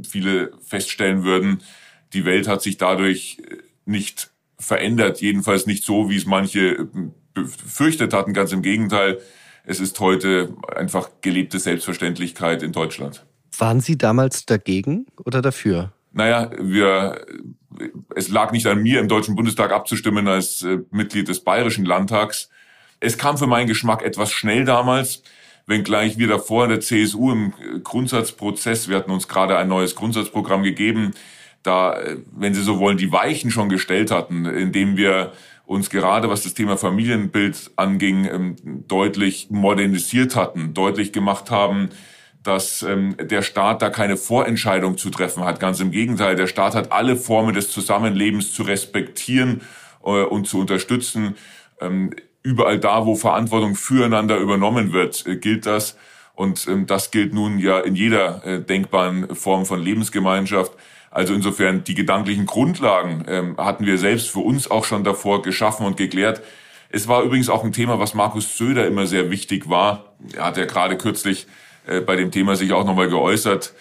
viele 0.08 0.51
feststellen 0.62 1.24
würden, 1.24 1.62
die 2.13 2.25
Welt 2.25 2.48
hat 2.48 2.62
sich 2.62 2.77
dadurch 2.77 3.38
äh, 3.39 3.58
nicht 3.86 4.31
verändert, 4.58 5.22
jedenfalls 5.22 5.65
nicht 5.65 5.84
so, 5.84 6.10
wie 6.10 6.17
es 6.17 6.25
manche 6.25 6.60
äh, 6.60 6.88
befürchtet 7.34 8.13
hatten. 8.13 8.34
Ganz 8.34 8.51
im 8.51 8.62
Gegenteil, 8.62 9.20
es 9.65 9.79
ist 9.79 10.00
heute 10.00 10.55
einfach 10.75 11.10
gelebte 11.22 11.60
Selbstverständlichkeit 11.60 12.63
in 12.63 12.72
Deutschland. 12.72 13.25
Waren 13.58 13.81
Sie 13.81 13.98
damals 13.98 14.46
dagegen 14.46 15.08
oder 15.25 15.41
dafür? 15.41 15.93
Naja, 16.13 16.51
wir 16.60 17.25
es 18.15 18.29
lag 18.29 18.51
nicht 18.51 18.67
an 18.67 18.81
mir, 18.81 19.00
im 19.00 19.07
Deutschen 19.07 19.35
Bundestag 19.35 19.71
abzustimmen 19.71 20.27
als 20.27 20.63
äh, 20.63 20.79
Mitglied 20.91 21.27
des 21.27 21.41
Bayerischen 21.41 21.85
Landtags. 21.85 22.50
Es 23.00 23.17
kam 23.17 23.38
für 23.38 23.47
meinen 23.47 23.67
Geschmack 23.67 24.03
etwas 24.03 24.31
schnell 24.31 24.65
damals, 24.65 25.23
wenngleich 25.65 26.17
wir 26.17 26.27
davor 26.27 26.65
in 26.65 26.69
der 26.71 26.79
CSU 26.81 27.31
im 27.31 27.53
äh, 27.59 27.79
Grundsatzprozess, 27.79 28.89
wir 28.89 28.97
hatten 28.97 29.11
uns 29.11 29.27
gerade 29.27 29.57
ein 29.57 29.67
neues 29.67 29.95
Grundsatzprogramm 29.95 30.63
gegeben, 30.63 31.13
da, 31.63 32.00
äh, 32.00 32.17
wenn 32.35 32.53
Sie 32.53 32.63
so 32.63 32.79
wollen, 32.79 32.97
die 32.97 33.11
Weichen 33.11 33.51
schon 33.51 33.69
gestellt 33.69 34.11
hatten, 34.11 34.45
indem 34.45 34.97
wir 34.97 35.33
uns 35.65 35.89
gerade 35.89 36.29
was 36.29 36.43
das 36.43 36.53
Thema 36.53 36.77
Familienbild 36.77 37.71
anging, 37.77 38.25
ähm, 38.25 38.55
deutlich 38.88 39.47
modernisiert 39.50 40.35
hatten, 40.35 40.73
deutlich 40.73 41.13
gemacht 41.13 41.50
haben, 41.50 41.89
dass 42.43 42.81
ähm, 42.81 43.15
der 43.19 43.43
Staat 43.43 43.81
da 43.81 43.89
keine 43.89 44.17
Vorentscheidung 44.17 44.98
zu 44.98 45.10
treffen 45.10 45.43
hat. 45.43 45.60
Ganz 45.60 45.79
im 45.79 45.91
Gegenteil, 45.91 46.36
der 46.36 46.48
Staat 46.48 46.75
hat 46.75 46.91
alle 46.91 47.15
Formen 47.15 47.53
des 47.53 47.69
Zusammenlebens 47.69 48.53
zu 48.53 48.63
respektieren 48.63 49.62
äh, 50.03 50.24
und 50.24 50.48
zu 50.48 50.60
unterstützen. 50.60 51.36
Ähm, 51.79 52.12
überall 52.43 52.79
da, 52.79 53.05
wo 53.05 53.15
Verantwortung 53.15 53.75
füreinander 53.75 54.38
übernommen 54.38 54.91
wird, 54.91 55.25
äh, 55.27 55.36
gilt 55.36 55.65
das. 55.65 55.98
Und 56.33 56.67
ähm, 56.67 56.88
das 56.88 57.12
gilt 57.12 57.33
nun 57.33 57.60
ja 57.60 57.79
in 57.79 57.95
jeder 57.95 58.45
äh, 58.45 58.62
denkbaren 58.62 59.36
Form 59.36 59.65
von 59.65 59.79
Lebensgemeinschaft. 59.79 60.71
Also 61.12 61.33
insofern 61.33 61.83
die 61.83 61.93
gedanklichen 61.93 62.45
Grundlagen 62.45 63.25
ähm, 63.27 63.57
hatten 63.57 63.86
wir 63.86 63.98
selbst 63.98 64.29
für 64.29 64.39
uns 64.39 64.71
auch 64.71 64.86
schon 64.86 65.03
davor 65.03 65.41
geschaffen 65.43 65.86
und 65.86 65.98
geklärt. 65.98 66.41
Es 66.89 67.07
war 67.07 67.21
übrigens 67.21 67.50
auch 67.50 67.63
ein 67.63 67.74
Thema, 67.74 68.00
was 68.00 68.13
Markus 68.13 68.57
Söder 68.57 68.88
immer 68.88 69.05
sehr 69.05 69.29
wichtig 69.29 69.69
war. 69.69 70.15
Er 70.36 70.45
hat 70.45 70.57
ja 70.57 70.65
gerade 70.65 70.98
kürzlich 70.98 71.48
äh, 71.88 72.01
bei 72.01 72.15
dem 72.15 72.31
Thema 72.31 72.55
sich 72.55 72.73
auch 72.73 72.85
nochmal 72.85 73.09
geäußert, 73.09 73.73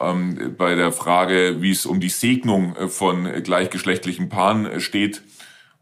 ähm, 0.00 0.54
bei 0.56 0.74
der 0.74 0.92
Frage, 0.92 1.56
wie 1.60 1.70
es 1.70 1.86
um 1.86 2.00
die 2.00 2.08
Segnung 2.08 2.76
äh, 2.76 2.88
von 2.88 3.42
gleichgeschlechtlichen 3.42 4.28
Paaren 4.28 4.66
äh, 4.66 4.80
steht. 4.80 5.22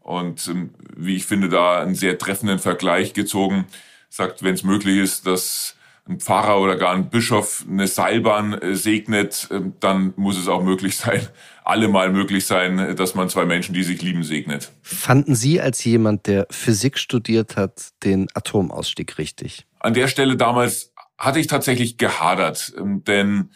Und 0.01 0.47
ähm, 0.47 0.69
wie 0.95 1.15
ich 1.15 1.25
finde, 1.25 1.49
da 1.49 1.81
einen 1.81 1.95
sehr 1.95 2.17
treffenden 2.17 2.59
Vergleich 2.59 3.13
gezogen, 3.13 3.65
sagt, 4.09 4.43
wenn 4.43 4.53
es 4.53 4.63
möglich 4.63 4.97
ist, 4.97 5.27
dass 5.27 5.75
ein 6.07 6.19
Pfarrer 6.19 6.61
oder 6.61 6.75
gar 6.75 6.93
ein 6.93 7.09
Bischof 7.09 7.65
eine 7.67 7.87
Seilbahn 7.87 8.59
segnet, 8.73 9.49
dann 9.79 10.13
muss 10.17 10.37
es 10.37 10.47
auch 10.47 10.61
möglich 10.61 10.97
sein, 10.97 11.27
allemal 11.65 12.11
möglich 12.11 12.45
sein, 12.45 12.95
dass 12.95 13.15
man 13.15 13.27
zwei 13.27 13.45
Menschen, 13.45 13.73
die 13.73 13.81
sich 13.81 14.03
lieben, 14.03 14.23
segnet. 14.23 14.71
Fanden 14.83 15.33
Sie 15.33 15.59
als 15.59 15.83
jemand, 15.83 16.27
der 16.27 16.45
Physik 16.51 16.99
studiert 16.99 17.57
hat, 17.57 17.89
den 18.03 18.27
Atomausstieg 18.35 19.17
richtig? 19.17 19.65
An 19.79 19.95
der 19.95 20.07
Stelle 20.07 20.37
damals 20.37 20.93
hatte 21.17 21.39
ich 21.39 21.47
tatsächlich 21.47 21.97
gehadert, 21.97 22.73
ähm, 22.77 23.03
denn 23.03 23.49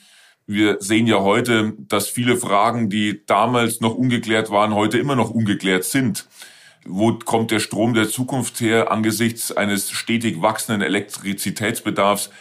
wir 0.48 0.78
sehen 0.80 1.06
ja 1.06 1.20
heute, 1.20 1.74
dass 1.78 2.08
viele 2.08 2.36
Fragen, 2.36 2.90
die 2.90 3.24
damals 3.28 3.82
noch 3.82 3.94
ungeklärt 3.94 4.50
waren, 4.50 4.74
heute 4.74 4.98
immer 4.98 5.16
noch 5.16 5.30
ungeklärt 5.30 5.84
sind. 5.84 6.28
Wo 6.86 7.14
kommt 7.14 7.52
der 7.52 7.60
Strom 7.60 7.94
der 7.94 8.10
Zukunft 8.10 8.60
her 8.60 8.92
angesichts 8.92 9.52
eines 9.52 9.92
stetig 9.92 10.42
wachsenden 10.42 10.82
Elektrizitätsbedarfs? 10.82 12.32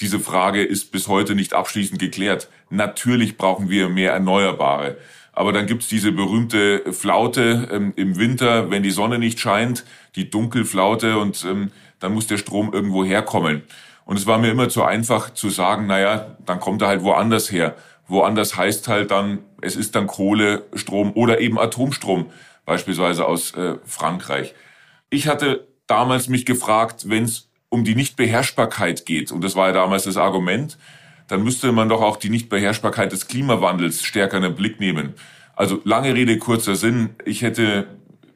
Diese 0.00 0.18
Frage 0.18 0.62
ist 0.62 0.92
bis 0.92 1.08
heute 1.08 1.34
nicht 1.34 1.52
abschließend 1.52 1.98
geklärt. 1.98 2.48
Natürlich 2.70 3.36
brauchen 3.36 3.68
wir 3.68 3.90
mehr 3.90 4.12
Erneuerbare. 4.12 4.96
Aber 5.32 5.52
dann 5.52 5.66
gibt's 5.66 5.88
diese 5.88 6.12
berühmte 6.12 6.92
Flaute 6.92 7.68
ähm, 7.70 7.92
im 7.96 8.18
Winter, 8.18 8.70
wenn 8.70 8.82
die 8.82 8.90
Sonne 8.90 9.18
nicht 9.18 9.40
scheint, 9.40 9.84
die 10.16 10.30
Dunkelflaute 10.30 11.18
und 11.18 11.44
ähm, 11.44 11.70
dann 12.00 12.14
muss 12.14 12.26
der 12.26 12.38
Strom 12.38 12.72
irgendwo 12.72 13.04
herkommen. 13.04 13.62
Und 14.08 14.16
es 14.16 14.26
war 14.26 14.38
mir 14.38 14.50
immer 14.50 14.70
zu 14.70 14.84
einfach 14.84 15.34
zu 15.34 15.50
sagen, 15.50 15.86
naja, 15.86 16.34
dann 16.46 16.60
kommt 16.60 16.80
er 16.80 16.88
halt 16.88 17.02
woanders 17.02 17.52
her. 17.52 17.76
Woanders 18.06 18.56
heißt 18.56 18.88
halt 18.88 19.10
dann, 19.10 19.40
es 19.60 19.76
ist 19.76 19.94
dann 19.94 20.06
Kohle, 20.06 20.64
Strom 20.72 21.12
oder 21.12 21.42
eben 21.42 21.58
Atomstrom 21.58 22.30
beispielsweise 22.64 23.26
aus 23.26 23.52
äh, 23.52 23.74
Frankreich. 23.84 24.54
Ich 25.10 25.28
hatte 25.28 25.68
damals 25.86 26.28
mich 26.28 26.46
gefragt, 26.46 27.10
wenn 27.10 27.24
es 27.24 27.50
um 27.68 27.84
die 27.84 27.94
Nichtbeherrschbarkeit 27.94 29.04
geht, 29.04 29.30
und 29.30 29.44
das 29.44 29.56
war 29.56 29.66
ja 29.66 29.72
damals 29.74 30.04
das 30.04 30.16
Argument, 30.16 30.78
dann 31.26 31.42
müsste 31.42 31.70
man 31.72 31.90
doch 31.90 32.00
auch 32.00 32.16
die 32.16 32.30
Nichtbeherrschbarkeit 32.30 33.12
des 33.12 33.28
Klimawandels 33.28 34.02
stärker 34.02 34.38
in 34.38 34.42
den 34.42 34.54
Blick 34.54 34.80
nehmen. 34.80 35.12
Also 35.54 35.82
lange 35.84 36.14
Rede, 36.14 36.38
kurzer 36.38 36.76
Sinn. 36.76 37.10
Ich 37.26 37.42
hätte 37.42 37.88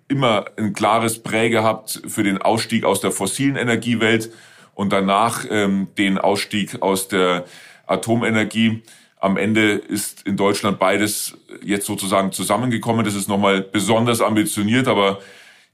immer 0.07 0.45
ein 0.59 0.75
klares 0.75 1.23
Prä 1.23 1.49
gehabt 1.49 2.03
für 2.07 2.25
den 2.25 2.43
Ausstieg 2.43 2.85
aus 2.85 3.01
der 3.01 3.11
fossilen 3.11 3.57
Energiewelt 3.57 4.31
und 4.75 4.93
danach 4.93 5.45
ähm, 5.51 5.89
den 5.99 6.19
Ausstieg 6.19 6.81
aus 6.83 7.09
der 7.09 7.45
Atomenergie. 7.87 8.83
Am 9.21 9.37
Ende 9.37 9.73
ist 9.73 10.27
in 10.27 10.37
Deutschland 10.37 10.79
beides 10.79 11.37
jetzt 11.63 11.87
sozusagen 11.87 12.33
zusammengekommen. 12.33 13.05
Das 13.05 13.15
ist 13.15 13.29
nochmal 13.29 13.61
besonders 13.61 14.21
ambitioniert, 14.21 14.89
aber 14.89 15.21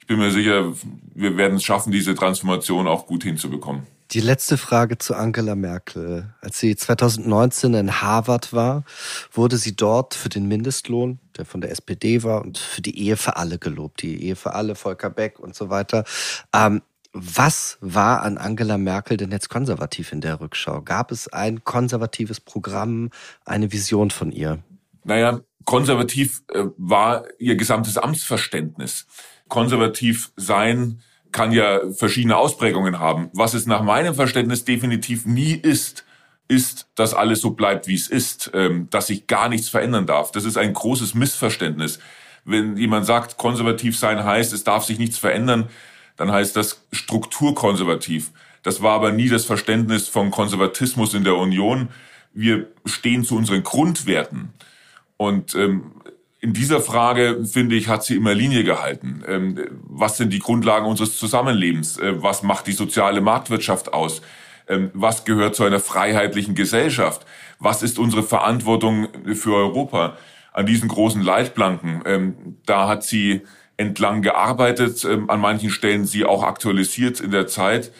ich 0.00 0.06
bin 0.06 0.18
mir 0.18 0.30
sicher, 0.30 0.72
wir 1.14 1.36
werden 1.36 1.56
es 1.56 1.64
schaffen, 1.64 1.92
diese 1.92 2.14
Transformation 2.14 2.86
auch 2.86 3.06
gut 3.06 3.24
hinzubekommen. 3.24 3.86
Die 4.12 4.20
letzte 4.20 4.56
Frage 4.56 4.96
zu 4.96 5.14
Angela 5.14 5.54
Merkel. 5.54 6.32
Als 6.40 6.58
sie 6.58 6.74
2019 6.74 7.74
in 7.74 8.00
Harvard 8.00 8.54
war, 8.54 8.84
wurde 9.32 9.58
sie 9.58 9.76
dort 9.76 10.14
für 10.14 10.30
den 10.30 10.48
Mindestlohn, 10.48 11.18
der 11.36 11.44
von 11.44 11.60
der 11.60 11.70
SPD 11.72 12.22
war, 12.22 12.40
und 12.40 12.56
für 12.56 12.80
die 12.80 12.98
Ehe 12.98 13.18
für 13.18 13.36
alle 13.36 13.58
gelobt. 13.58 14.00
Die 14.00 14.22
Ehe 14.24 14.34
für 14.34 14.54
alle, 14.54 14.76
Volker 14.76 15.10
Beck 15.10 15.38
und 15.38 15.54
so 15.54 15.68
weiter. 15.68 16.04
Ähm, 16.54 16.80
was 17.20 17.78
war 17.80 18.22
an 18.22 18.38
Angela 18.38 18.78
Merkel 18.78 19.16
denn 19.16 19.32
jetzt 19.32 19.48
konservativ 19.48 20.12
in 20.12 20.20
der 20.20 20.40
Rückschau? 20.40 20.82
Gab 20.82 21.10
es 21.10 21.28
ein 21.28 21.64
konservatives 21.64 22.40
Programm, 22.40 23.10
eine 23.44 23.72
Vision 23.72 24.10
von 24.10 24.30
ihr? 24.30 24.60
Naja, 25.04 25.40
konservativ 25.64 26.42
äh, 26.52 26.64
war 26.76 27.24
ihr 27.38 27.56
gesamtes 27.56 27.98
Amtsverständnis. 27.98 29.06
Konservativ 29.48 30.30
sein 30.36 31.00
kann 31.32 31.52
ja 31.52 31.80
verschiedene 31.92 32.36
Ausprägungen 32.36 33.00
haben. 33.00 33.30
Was 33.34 33.54
es 33.54 33.66
nach 33.66 33.82
meinem 33.82 34.14
Verständnis 34.14 34.64
definitiv 34.64 35.26
nie 35.26 35.52
ist, 35.52 36.04
ist, 36.46 36.88
dass 36.94 37.14
alles 37.14 37.40
so 37.40 37.50
bleibt, 37.50 37.88
wie 37.88 37.94
es 37.94 38.08
ist, 38.08 38.50
ähm, 38.54 38.88
dass 38.90 39.08
sich 39.08 39.26
gar 39.26 39.48
nichts 39.48 39.68
verändern 39.68 40.06
darf. 40.06 40.32
Das 40.32 40.44
ist 40.44 40.56
ein 40.56 40.72
großes 40.72 41.14
Missverständnis. 41.14 41.98
Wenn 42.44 42.76
jemand 42.76 43.04
sagt, 43.06 43.36
konservativ 43.36 43.98
sein 43.98 44.24
heißt, 44.24 44.52
es 44.52 44.64
darf 44.64 44.84
sich 44.84 44.98
nichts 44.98 45.18
verändern, 45.18 45.68
dann 46.18 46.30
heißt 46.30 46.54
das 46.56 46.84
strukturkonservativ. 46.92 48.32
Das 48.62 48.82
war 48.82 48.92
aber 48.92 49.12
nie 49.12 49.30
das 49.30 49.46
Verständnis 49.46 50.08
von 50.08 50.30
Konservatismus 50.30 51.14
in 51.14 51.24
der 51.24 51.36
Union. 51.36 51.88
Wir 52.34 52.66
stehen 52.84 53.24
zu 53.24 53.36
unseren 53.36 53.62
Grundwerten. 53.62 54.52
Und 55.16 55.54
ähm, 55.54 55.92
in 56.40 56.52
dieser 56.52 56.80
Frage, 56.80 57.44
finde 57.44 57.76
ich, 57.76 57.88
hat 57.88 58.04
sie 58.04 58.16
immer 58.16 58.34
Linie 58.34 58.64
gehalten. 58.64 59.22
Ähm, 59.26 59.58
was 59.84 60.16
sind 60.16 60.32
die 60.32 60.38
Grundlagen 60.38 60.86
unseres 60.86 61.16
Zusammenlebens? 61.16 61.98
Äh, 61.98 62.22
was 62.22 62.42
macht 62.42 62.66
die 62.66 62.72
soziale 62.72 63.20
Marktwirtschaft 63.20 63.92
aus? 63.92 64.20
Ähm, 64.68 64.90
was 64.94 65.24
gehört 65.24 65.56
zu 65.56 65.64
einer 65.64 65.80
freiheitlichen 65.80 66.54
Gesellschaft? 66.54 67.24
Was 67.58 67.82
ist 67.82 67.98
unsere 67.98 68.22
Verantwortung 68.22 69.08
für 69.34 69.54
Europa? 69.54 70.16
An 70.52 70.66
diesen 70.66 70.88
großen 70.88 71.22
Leitplanken, 71.22 72.02
ähm, 72.04 72.56
da 72.66 72.88
hat 72.88 73.04
sie 73.04 73.42
entlang 73.78 74.20
gearbeitet, 74.22 75.04
ähm, 75.04 75.30
an 75.30 75.40
manchen 75.40 75.70
Stellen 75.70 76.04
sie 76.04 76.26
auch 76.26 76.42
aktualisiert 76.42 77.20
in 77.20 77.30
der 77.30 77.46
Zeit. 77.46 77.92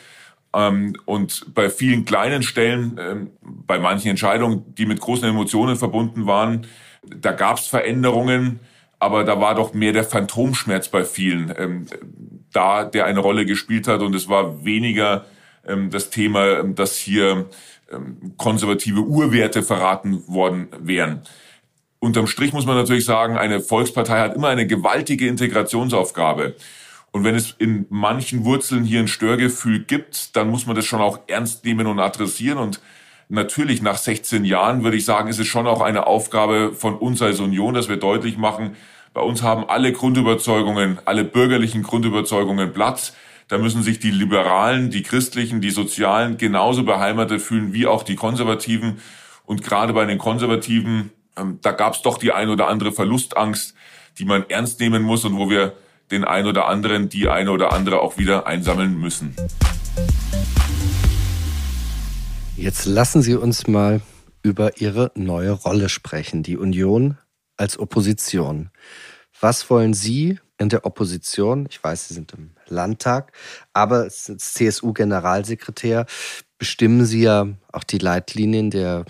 Ähm, 0.53 0.95
und 1.05 1.53
bei 1.55 1.69
vielen 1.69 2.05
kleinen 2.05 2.43
Stellen, 2.43 2.99
ähm, 3.01 3.31
bei 3.41 3.79
manchen 3.79 4.09
Entscheidungen, 4.09 4.75
die 4.75 4.85
mit 4.85 4.99
großen 4.99 5.27
Emotionen 5.27 5.77
verbunden 5.77 6.27
waren, 6.27 6.67
da 7.03 7.31
gab 7.31 7.57
es 7.57 7.67
Veränderungen, 7.67 8.59
aber 8.99 9.23
da 9.23 9.39
war 9.39 9.55
doch 9.55 9.73
mehr 9.73 9.93
der 9.93 10.03
Phantomschmerz 10.03 10.89
bei 10.89 11.05
vielen 11.05 11.53
ähm, 11.57 11.85
da, 12.51 12.83
der 12.83 13.05
eine 13.05 13.21
Rolle 13.21 13.45
gespielt 13.45 13.87
hat. 13.87 14.01
Und 14.01 14.13
es 14.13 14.27
war 14.27 14.65
weniger 14.65 15.25
ähm, 15.65 15.89
das 15.89 16.09
Thema, 16.09 16.59
ähm, 16.59 16.75
dass 16.75 16.97
hier 16.97 17.49
konservative 18.37 18.99
Urwerte 18.99 19.63
verraten 19.63 20.21
worden 20.27 20.67
wären 20.79 21.23
unterm 21.99 22.27
Strich 22.27 22.53
muss 22.53 22.65
man 22.65 22.75
natürlich 22.75 23.05
sagen, 23.05 23.37
eine 23.37 23.61
Volkspartei 23.61 24.19
hat 24.19 24.35
immer 24.35 24.47
eine 24.47 24.67
gewaltige 24.67 25.27
Integrationsaufgabe. 25.27 26.55
Und 27.11 27.23
wenn 27.23 27.35
es 27.35 27.55
in 27.57 27.85
manchen 27.89 28.45
Wurzeln 28.45 28.83
hier 28.83 28.99
ein 28.99 29.07
Störgefühl 29.07 29.79
gibt, 29.79 30.35
dann 30.35 30.49
muss 30.49 30.65
man 30.65 30.75
das 30.75 30.85
schon 30.85 31.01
auch 31.01 31.19
ernst 31.27 31.65
nehmen 31.65 31.87
und 31.87 31.99
adressieren. 31.99 32.59
Und 32.59 32.81
natürlich 33.29 33.81
nach 33.81 33.97
16 33.97 34.45
Jahren 34.45 34.83
würde 34.83 34.97
ich 34.97 35.05
sagen, 35.05 35.29
ist 35.29 35.39
es 35.39 35.47
schon 35.47 35.67
auch 35.67 35.81
eine 35.81 36.07
Aufgabe 36.07 36.73
von 36.73 36.95
uns 36.95 37.21
als 37.21 37.39
Union, 37.39 37.73
dass 37.73 37.89
wir 37.89 37.97
deutlich 37.97 38.37
machen, 38.37 38.75
bei 39.13 39.21
uns 39.21 39.41
haben 39.41 39.67
alle 39.67 39.91
Grundüberzeugungen, 39.91 40.99
alle 41.05 41.23
bürgerlichen 41.23 41.83
Grundüberzeugungen 41.83 42.73
Platz. 42.73 43.13
Da 43.47 43.57
müssen 43.57 43.81
sich 43.81 43.99
die 43.99 44.11
Liberalen, 44.11 44.91
die 44.91 45.01
Christlichen, 45.01 45.61
die 45.61 45.71
Sozialen 45.71 46.37
genauso 46.37 46.83
beheimatet 46.83 47.41
fühlen 47.41 47.73
wie 47.73 47.87
auch 47.87 48.03
die 48.03 48.15
Konservativen. 48.15 48.99
Und 49.45 49.63
gerade 49.63 49.93
bei 49.93 50.05
den 50.05 50.19
Konservativen 50.19 51.11
ähm, 51.37 51.59
da 51.61 51.71
gab 51.71 51.93
es 51.93 52.01
doch 52.01 52.17
die 52.17 52.31
ein 52.31 52.49
oder 52.49 52.67
andere 52.67 52.91
Verlustangst, 52.91 53.73
die 54.17 54.25
man 54.25 54.49
ernst 54.49 54.79
nehmen 54.79 55.03
muss 55.03 55.25
und 55.25 55.37
wo 55.37 55.49
wir 55.49 55.73
den 56.11 56.23
ein 56.23 56.45
oder 56.45 56.67
anderen, 56.67 57.09
die 57.09 57.27
eine 57.27 57.51
oder 57.51 57.71
andere 57.71 58.01
auch 58.01 58.17
wieder 58.17 58.47
einsammeln 58.47 58.99
müssen. 58.99 59.35
Jetzt 62.55 62.85
lassen 62.85 63.21
Sie 63.21 63.35
uns 63.35 63.67
mal 63.67 64.01
über 64.41 64.81
Ihre 64.81 65.11
neue 65.15 65.51
Rolle 65.51 65.89
sprechen, 65.89 66.43
die 66.43 66.57
Union 66.57 67.17
als 67.57 67.79
Opposition. 67.79 68.69
Was 69.39 69.69
wollen 69.69 69.93
Sie 69.93 70.39
in 70.57 70.69
der 70.69 70.85
Opposition? 70.85 71.67
Ich 71.69 71.81
weiß, 71.81 72.09
Sie 72.09 72.13
sind 72.13 72.33
im 72.33 72.51
Landtag, 72.67 73.31
aber 73.73 73.99
als 73.99 74.25
CSU-Generalsekretär 74.25 76.05
bestimmen 76.57 77.05
Sie 77.05 77.21
ja 77.21 77.47
auch 77.71 77.83
die 77.83 77.97
Leitlinien 77.97 78.71
der 78.71 79.05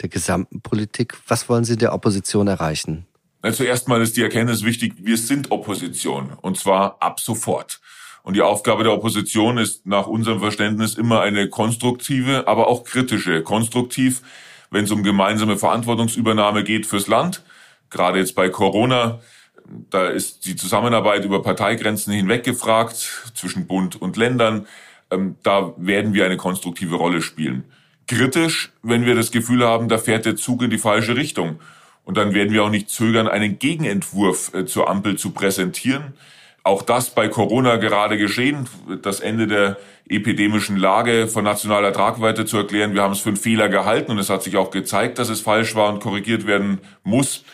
der 0.00 0.08
gesamten 0.08 0.60
Politik. 0.60 1.14
Was 1.26 1.48
wollen 1.48 1.64
Sie 1.64 1.76
der 1.76 1.92
Opposition 1.92 2.48
erreichen? 2.48 3.06
Zuerst 3.52 3.88
mal 3.88 4.02
ist 4.02 4.16
die 4.16 4.22
Erkenntnis 4.22 4.64
wichtig, 4.64 4.94
wir 4.98 5.16
sind 5.16 5.50
Opposition 5.50 6.32
und 6.40 6.58
zwar 6.58 7.00
ab 7.00 7.20
sofort. 7.20 7.80
Und 8.22 8.34
die 8.34 8.42
Aufgabe 8.42 8.82
der 8.82 8.92
Opposition 8.92 9.58
ist 9.58 9.86
nach 9.86 10.06
unserem 10.06 10.40
Verständnis 10.40 10.94
immer 10.94 11.20
eine 11.20 11.48
konstruktive, 11.48 12.46
aber 12.46 12.66
auch 12.66 12.84
kritische. 12.84 13.42
Konstruktiv, 13.42 14.22
wenn 14.70 14.84
es 14.84 14.90
um 14.90 15.02
gemeinsame 15.02 15.56
Verantwortungsübernahme 15.56 16.64
geht 16.64 16.84
fürs 16.84 17.06
Land, 17.06 17.42
gerade 17.90 18.18
jetzt 18.18 18.34
bei 18.34 18.50
Corona, 18.50 19.20
da 19.90 20.08
ist 20.08 20.46
die 20.46 20.56
Zusammenarbeit 20.56 21.24
über 21.24 21.42
Parteigrenzen 21.42 22.12
hinweg 22.12 22.44
gefragt 22.44 23.30
zwischen 23.34 23.66
Bund 23.66 24.00
und 24.00 24.16
Ländern. 24.16 24.66
Ähm, 25.10 25.36
da 25.42 25.72
werden 25.76 26.12
wir 26.12 26.24
eine 26.24 26.36
konstruktive 26.36 26.96
Rolle 26.96 27.22
spielen. 27.22 27.64
Kritisch, 28.08 28.72
wenn 28.82 29.06
wir 29.06 29.14
das 29.14 29.30
Gefühl 29.30 29.64
haben, 29.64 29.88
da 29.88 29.98
fährt 29.98 30.26
der 30.26 30.34
Zug 30.34 30.62
in 30.62 30.70
die 30.70 30.78
falsche 30.78 31.14
Richtung. 31.14 31.60
Und 32.04 32.16
dann 32.16 32.34
werden 32.34 32.52
wir 32.52 32.64
auch 32.64 32.70
nicht 32.70 32.88
zögern, 32.88 33.28
einen 33.28 33.58
Gegenentwurf 33.58 34.54
äh, 34.54 34.64
zur 34.64 34.88
Ampel 34.88 35.16
zu 35.16 35.30
präsentieren. 35.30 36.14
Auch 36.64 36.82
das 36.82 37.10
bei 37.10 37.28
Corona 37.28 37.76
gerade 37.76 38.18
geschehen, 38.18 38.66
das 39.02 39.20
Ende 39.20 39.46
der 39.46 39.76
epidemischen 40.08 40.76
Lage 40.76 41.28
von 41.28 41.44
nationaler 41.44 41.92
Tragweite 41.92 42.46
zu 42.46 42.56
erklären. 42.56 42.94
Wir 42.94 43.02
haben 43.02 43.12
es 43.12 43.20
für 43.20 43.28
einen 43.28 43.36
Fehler 43.36 43.68
gehalten 43.68 44.10
und 44.10 44.18
es 44.18 44.30
hat 44.30 44.42
sich 44.42 44.56
auch 44.56 44.70
gezeigt, 44.70 45.18
dass 45.18 45.28
es 45.28 45.40
falsch 45.40 45.74
war 45.74 45.92
und 45.92 46.00
korrigiert 46.00 46.46
werden 46.46 46.80
muss. 47.04 47.44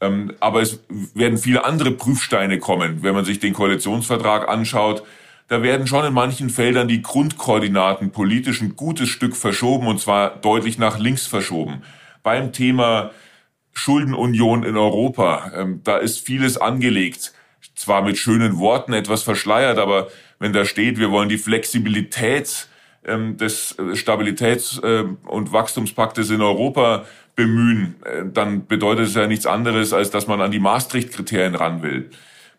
Ähm, 0.00 0.34
aber 0.40 0.60
es 0.60 0.80
werden 1.14 1.38
viele 1.38 1.64
andere 1.64 1.90
Prüfsteine 1.92 2.58
kommen, 2.58 3.02
wenn 3.02 3.14
man 3.14 3.24
sich 3.24 3.38
den 3.38 3.54
Koalitionsvertrag 3.54 4.48
anschaut. 4.48 5.02
Da 5.48 5.62
werden 5.62 5.86
schon 5.86 6.04
in 6.06 6.14
manchen 6.14 6.48
Feldern 6.48 6.88
die 6.88 7.02
Grundkoordinaten 7.02 8.10
politisch 8.12 8.62
ein 8.62 8.76
gutes 8.76 9.08
Stück 9.08 9.36
verschoben 9.36 9.86
und 9.86 10.00
zwar 10.00 10.36
deutlich 10.36 10.78
nach 10.78 10.98
links 10.98 11.26
verschoben. 11.26 11.82
Beim 12.22 12.52
Thema 12.52 13.10
Schuldenunion 13.72 14.62
in 14.62 14.76
Europa, 14.76 15.52
ähm, 15.54 15.80
da 15.84 15.98
ist 15.98 16.20
vieles 16.20 16.56
angelegt. 16.56 17.34
Zwar 17.74 18.02
mit 18.02 18.16
schönen 18.16 18.58
Worten 18.58 18.92
etwas 18.92 19.22
verschleiert, 19.22 19.78
aber 19.78 20.08
wenn 20.38 20.52
da 20.52 20.64
steht, 20.64 20.98
wir 20.98 21.10
wollen 21.10 21.28
die 21.28 21.38
Flexibilität 21.38 22.68
ähm, 23.04 23.36
des 23.36 23.76
Stabilitäts- 23.94 24.78
und 24.78 25.52
Wachstumspaktes 25.52 26.30
in 26.30 26.40
Europa 26.40 27.04
bemühen, 27.36 27.96
äh, 28.04 28.24
dann 28.32 28.66
bedeutet 28.66 29.08
es 29.08 29.14
ja 29.14 29.26
nichts 29.26 29.46
anderes, 29.46 29.92
als 29.92 30.10
dass 30.10 30.26
man 30.26 30.40
an 30.40 30.50
die 30.50 30.60
Maastricht-Kriterien 30.60 31.54
ran 31.54 31.82
will. 31.82 32.10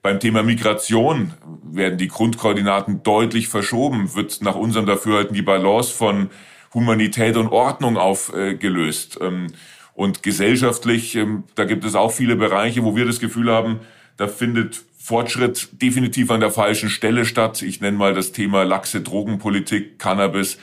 Beim 0.05 0.19
Thema 0.19 0.43
Migration 0.43 1.33
werden 1.63 1.97
die 1.97 2.09
Grundkoordinaten 2.09 3.01
deutlich 3.01 3.47
verschoben, 3.47 4.13
wird 4.13 4.39
nach 4.43 4.53
unserem 4.53 4.85
Dafürhalten 4.85 5.33
die 5.33 5.41
Balance 5.41 5.91
von 5.91 6.29
Humanität 6.75 7.37
und 7.37 7.47
Ordnung 7.47 7.97
aufgelöst. 7.97 9.17
Ähm, 9.19 9.47
und 9.95 10.21
gesellschaftlich, 10.21 11.15
ähm, 11.15 11.45
da 11.55 11.65
gibt 11.65 11.83
es 11.85 11.95
auch 11.95 12.11
viele 12.11 12.35
Bereiche, 12.35 12.83
wo 12.83 12.95
wir 12.95 13.05
das 13.05 13.19
Gefühl 13.19 13.51
haben, 13.51 13.79
da 14.15 14.27
findet 14.27 14.83
Fortschritt 14.95 15.69
definitiv 15.81 16.29
an 16.29 16.39
der 16.39 16.51
falschen 16.51 16.91
Stelle 16.91 17.25
statt. 17.25 17.63
Ich 17.63 17.81
nenne 17.81 17.97
mal 17.97 18.13
das 18.13 18.31
Thema 18.31 18.61
laxe 18.61 19.01
Drogenpolitik, 19.01 19.97
Cannabis. 19.97 20.59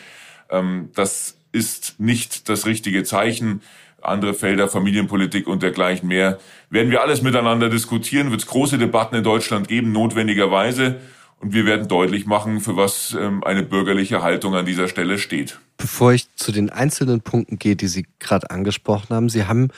Ähm, 0.51 0.91
das 0.95 1.37
ist 1.51 1.99
nicht 1.99 2.49
das 2.49 2.65
richtige 2.65 3.03
Zeichen 3.03 3.61
andere 4.03 4.35
Felder, 4.35 4.69
Familienpolitik 4.69 5.47
und 5.47 5.63
dergleichen 5.63 6.09
mehr. 6.09 6.39
Werden 6.71 6.91
wir 6.91 7.03
alles 7.03 7.23
miteinander 7.23 7.69
diskutieren, 7.69 8.31
wird 8.31 8.43
es 8.43 8.47
große 8.47 8.79
Debatten 8.79 9.17
in 9.17 9.25
Deutschland 9.25 9.69
geben, 9.69 9.93
notwendigerweise. 9.93 11.01
Und 11.43 11.53
wir 11.53 11.67
werden 11.67 11.89
deutlich 11.89 12.25
machen, 12.25 12.61
für 12.61 12.77
was 12.77 13.17
ähm, 13.19 13.43
eine 13.43 13.65
bürgerliche 13.65 14.23
Haltung 14.23 14.55
an 14.55 14.65
dieser 14.65 14.87
Stelle 14.87 15.19
steht. 15.19 15.59
Bevor 15.77 16.13
ich 16.13 16.33
zu 16.37 16.53
den 16.53 16.71
einzelnen 16.71 17.21
Punkten 17.21 17.59
gehe, 17.59 17.75
die 17.75 17.89
Sie 17.89 18.07
gerade 18.21 18.49
angesprochen 18.51 19.17
haben, 19.17 19.29
Sie 19.29 19.47
haben 19.47 19.71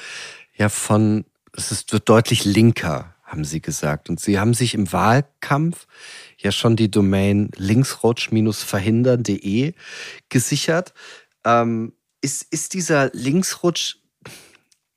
ja 0.57 0.69
von, 0.69 1.25
es 1.57 1.73
ist, 1.73 1.95
wird 1.95 2.07
deutlich 2.11 2.45
linker, 2.45 3.15
haben 3.25 3.45
Sie 3.45 3.63
gesagt. 3.63 4.11
Und 4.11 4.21
Sie 4.21 4.39
haben 4.39 4.53
sich 4.53 4.75
im 4.75 4.93
Wahlkampf 4.93 5.87
ja 6.37 6.53
schon 6.53 6.77
die 6.77 6.91
Domain 6.91 7.51
linksrutsch-verhindern.de 7.57 9.73
gesichert. 10.29 10.93
Ähm, 11.47 11.95
ist, 12.21 12.43
ist 12.51 12.75
dieser 12.75 13.11
Linksrutsch 13.15 13.97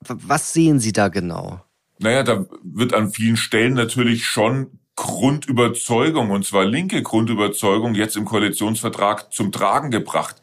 was 0.06 0.54
sehen 0.54 0.80
Sie 0.80 0.92
da 0.92 1.08
genau? 1.08 1.62
Naja, 2.00 2.24
da 2.24 2.46
wird 2.64 2.94
an 2.94 3.10
vielen 3.10 3.38
Stellen 3.38 3.74
natürlich 3.74 4.26
schon 4.26 4.80
Grundüberzeugung, 4.96 6.32
und 6.32 6.46
zwar 6.46 6.66
linke 6.66 7.02
Grundüberzeugung, 7.02 7.96
jetzt 7.96 8.18
im 8.18 8.26
Koalitionsvertrag 8.26 9.32
zum 9.32 9.52
Tragen 9.52 9.92
gebracht. 9.92 10.42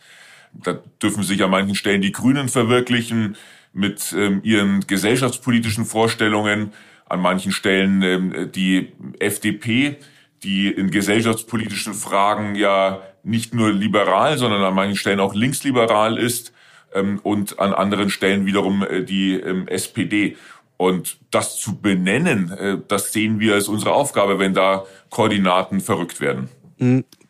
Da 0.52 0.74
dürfen 1.02 1.24
sich 1.24 1.42
an 1.42 1.50
manchen 1.50 1.74
Stellen 1.74 2.00
die 2.00 2.12
Grünen 2.12 2.48
verwirklichen 2.48 3.36
mit 3.72 4.14
ähm, 4.16 4.40
ihren 4.44 4.80
gesellschaftspolitischen 4.86 5.84
Vorstellungen, 5.84 6.72
an 7.06 7.20
manchen 7.20 7.52
Stellen 7.52 8.02
ähm, 8.02 8.50
die 8.54 8.92
FDP, 9.18 9.96
die 10.44 10.68
in 10.68 10.90
gesellschaftspolitischen 10.90 11.92
Fragen 11.92 12.54
ja 12.54 13.02
nicht 13.24 13.54
nur 13.54 13.72
liberal, 13.72 14.38
sondern 14.38 14.62
an 14.62 14.74
manchen 14.74 14.96
Stellen 14.96 15.20
auch 15.20 15.34
linksliberal 15.34 16.16
ist 16.16 16.53
ähm, 16.94 17.20
und 17.22 17.58
an 17.58 17.72
anderen 17.72 18.10
Stellen 18.10 18.46
wiederum 18.46 18.82
äh, 18.82 19.02
die 19.02 19.34
ähm, 19.34 19.68
SPD. 19.68 20.36
Und 20.76 21.18
das 21.30 21.58
zu 21.58 21.80
benennen, 21.80 22.50
äh, 22.50 22.78
das 22.88 23.12
sehen 23.12 23.40
wir 23.40 23.54
als 23.54 23.68
unsere 23.68 23.92
Aufgabe, 23.92 24.38
wenn 24.38 24.54
da 24.54 24.84
Koordinaten 25.10 25.80
verrückt 25.80 26.20
werden. 26.20 26.48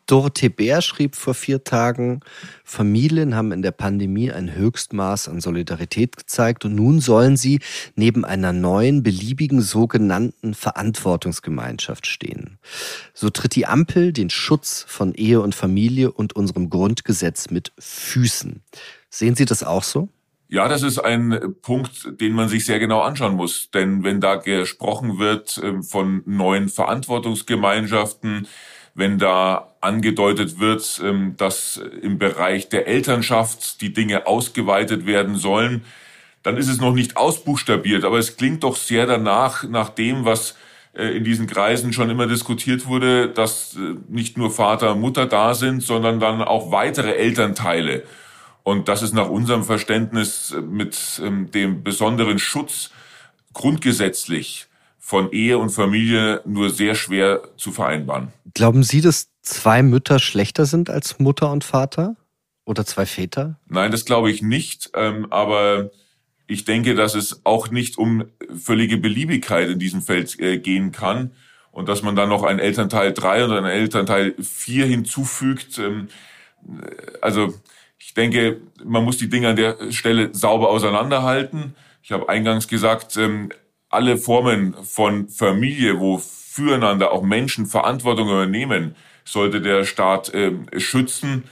Dorothee 0.06 0.48
Bär 0.48 0.82
schrieb 0.82 1.16
vor 1.16 1.34
vier 1.34 1.64
Tagen, 1.64 2.20
Familien 2.64 3.34
haben 3.34 3.52
in 3.52 3.62
der 3.62 3.70
Pandemie 3.70 4.30
ein 4.30 4.54
Höchstmaß 4.54 5.28
an 5.28 5.40
Solidarität 5.40 6.16
gezeigt 6.16 6.64
und 6.64 6.74
nun 6.74 7.00
sollen 7.00 7.36
sie 7.36 7.60
neben 7.94 8.24
einer 8.24 8.52
neuen, 8.52 9.02
beliebigen 9.02 9.60
sogenannten 9.60 10.54
Verantwortungsgemeinschaft 10.54 12.06
stehen. 12.06 12.58
So 13.14 13.30
tritt 13.30 13.54
die 13.54 13.66
Ampel 13.66 14.12
den 14.12 14.30
Schutz 14.30 14.84
von 14.88 15.14
Ehe 15.14 15.40
und 15.40 15.54
Familie 15.54 16.12
und 16.12 16.34
unserem 16.36 16.70
Grundgesetz 16.70 17.50
mit 17.50 17.72
Füßen. 17.78 18.62
Sehen 19.08 19.36
Sie 19.36 19.44
das 19.44 19.62
auch 19.62 19.84
so? 19.84 20.08
Ja, 20.48 20.68
das 20.68 20.82
ist 20.82 20.98
ein 20.98 21.56
Punkt, 21.62 22.20
den 22.20 22.32
man 22.32 22.48
sich 22.48 22.66
sehr 22.66 22.78
genau 22.78 23.00
anschauen 23.00 23.34
muss. 23.34 23.70
Denn 23.70 24.04
wenn 24.04 24.20
da 24.20 24.36
gesprochen 24.36 25.18
wird 25.18 25.60
ähm, 25.62 25.82
von 25.82 26.22
neuen 26.26 26.68
Verantwortungsgemeinschaften, 26.68 28.46
wenn 28.94 29.18
da 29.18 29.73
angedeutet 29.84 30.58
wird, 30.58 31.00
ähm, 31.04 31.34
dass 31.36 31.80
im 32.02 32.18
Bereich 32.18 32.68
der 32.68 32.86
Elternschaft 32.88 33.80
die 33.80 33.92
Dinge 33.92 34.26
ausgeweitet 34.26 35.06
werden 35.06 35.36
sollen, 35.36 35.84
dann 36.42 36.56
ist 36.56 36.68
es 36.68 36.80
noch 36.80 36.94
nicht 36.94 37.16
ausbuchstabiert. 37.16 38.04
Aber 38.04 38.18
es 38.18 38.36
klingt 38.36 38.64
doch 38.64 38.76
sehr 38.76 39.06
danach, 39.06 39.64
nach 39.64 39.88
dem, 39.88 40.24
was 40.24 40.56
äh, 40.94 41.16
in 41.16 41.24
diesen 41.24 41.46
Kreisen 41.46 41.92
schon 41.92 42.10
immer 42.10 42.26
diskutiert 42.26 42.86
wurde, 42.86 43.28
dass 43.28 43.76
äh, 43.76 43.96
nicht 44.08 44.36
nur 44.36 44.50
Vater 44.50 44.92
und 44.92 45.00
Mutter 45.00 45.26
da 45.26 45.54
sind, 45.54 45.82
sondern 45.82 46.20
dann 46.20 46.42
auch 46.42 46.70
weitere 46.70 47.14
Elternteile. 47.14 48.04
Und 48.62 48.88
das 48.88 49.02
ist 49.02 49.12
nach 49.12 49.28
unserem 49.28 49.64
Verständnis 49.64 50.54
mit 50.70 51.20
ähm, 51.22 51.50
dem 51.50 51.82
besonderen 51.82 52.38
Schutz 52.38 52.90
grundgesetzlich 53.52 54.66
von 55.06 55.32
Ehe 55.32 55.58
und 55.58 55.68
Familie 55.68 56.40
nur 56.46 56.70
sehr 56.70 56.94
schwer 56.94 57.42
zu 57.58 57.72
vereinbaren. 57.72 58.32
Glauben 58.54 58.82
Sie, 58.82 59.02
dass 59.02 59.28
zwei 59.42 59.82
Mütter 59.82 60.18
schlechter 60.18 60.64
sind 60.64 60.88
als 60.88 61.18
Mutter 61.18 61.52
und 61.52 61.62
Vater? 61.62 62.16
Oder 62.64 62.86
zwei 62.86 63.04
Väter? 63.04 63.60
Nein, 63.68 63.90
das 63.90 64.06
glaube 64.06 64.30
ich 64.30 64.40
nicht. 64.40 64.92
Ähm, 64.94 65.26
aber 65.28 65.90
ich 66.46 66.64
denke, 66.64 66.94
dass 66.94 67.14
es 67.14 67.44
auch 67.44 67.70
nicht 67.70 67.98
um 67.98 68.24
völlige 68.58 68.96
Beliebigkeit 68.96 69.68
in 69.68 69.78
diesem 69.78 70.00
Feld 70.00 70.40
äh, 70.40 70.56
gehen 70.56 70.90
kann 70.90 71.32
und 71.70 71.90
dass 71.90 72.02
man 72.02 72.16
dann 72.16 72.30
noch 72.30 72.42
einen 72.42 72.58
Elternteil 72.58 73.12
drei 73.12 73.44
oder 73.44 73.58
einen 73.58 73.66
Elternteil 73.66 74.34
vier 74.42 74.86
hinzufügt. 74.86 75.78
Ähm, 75.78 76.08
also 77.20 77.52
ich 77.98 78.14
denke, 78.14 78.62
man 78.82 79.04
muss 79.04 79.18
die 79.18 79.28
Dinge 79.28 79.50
an 79.50 79.56
der 79.56 79.92
Stelle 79.92 80.34
sauber 80.34 80.70
auseinanderhalten. 80.70 81.74
Ich 82.02 82.10
habe 82.10 82.26
eingangs 82.30 82.68
gesagt, 82.68 83.18
ähm, 83.18 83.50
alle 83.94 84.18
Formen 84.18 84.74
von 84.84 85.28
Familie, 85.28 86.00
wo 86.00 86.18
füreinander 86.18 87.12
auch 87.12 87.22
Menschen 87.22 87.66
Verantwortung 87.66 88.28
übernehmen, 88.28 88.94
sollte 89.24 89.60
der 89.60 89.84
Staat 89.84 90.32
ähm, 90.34 90.66
schützen. 90.76 91.44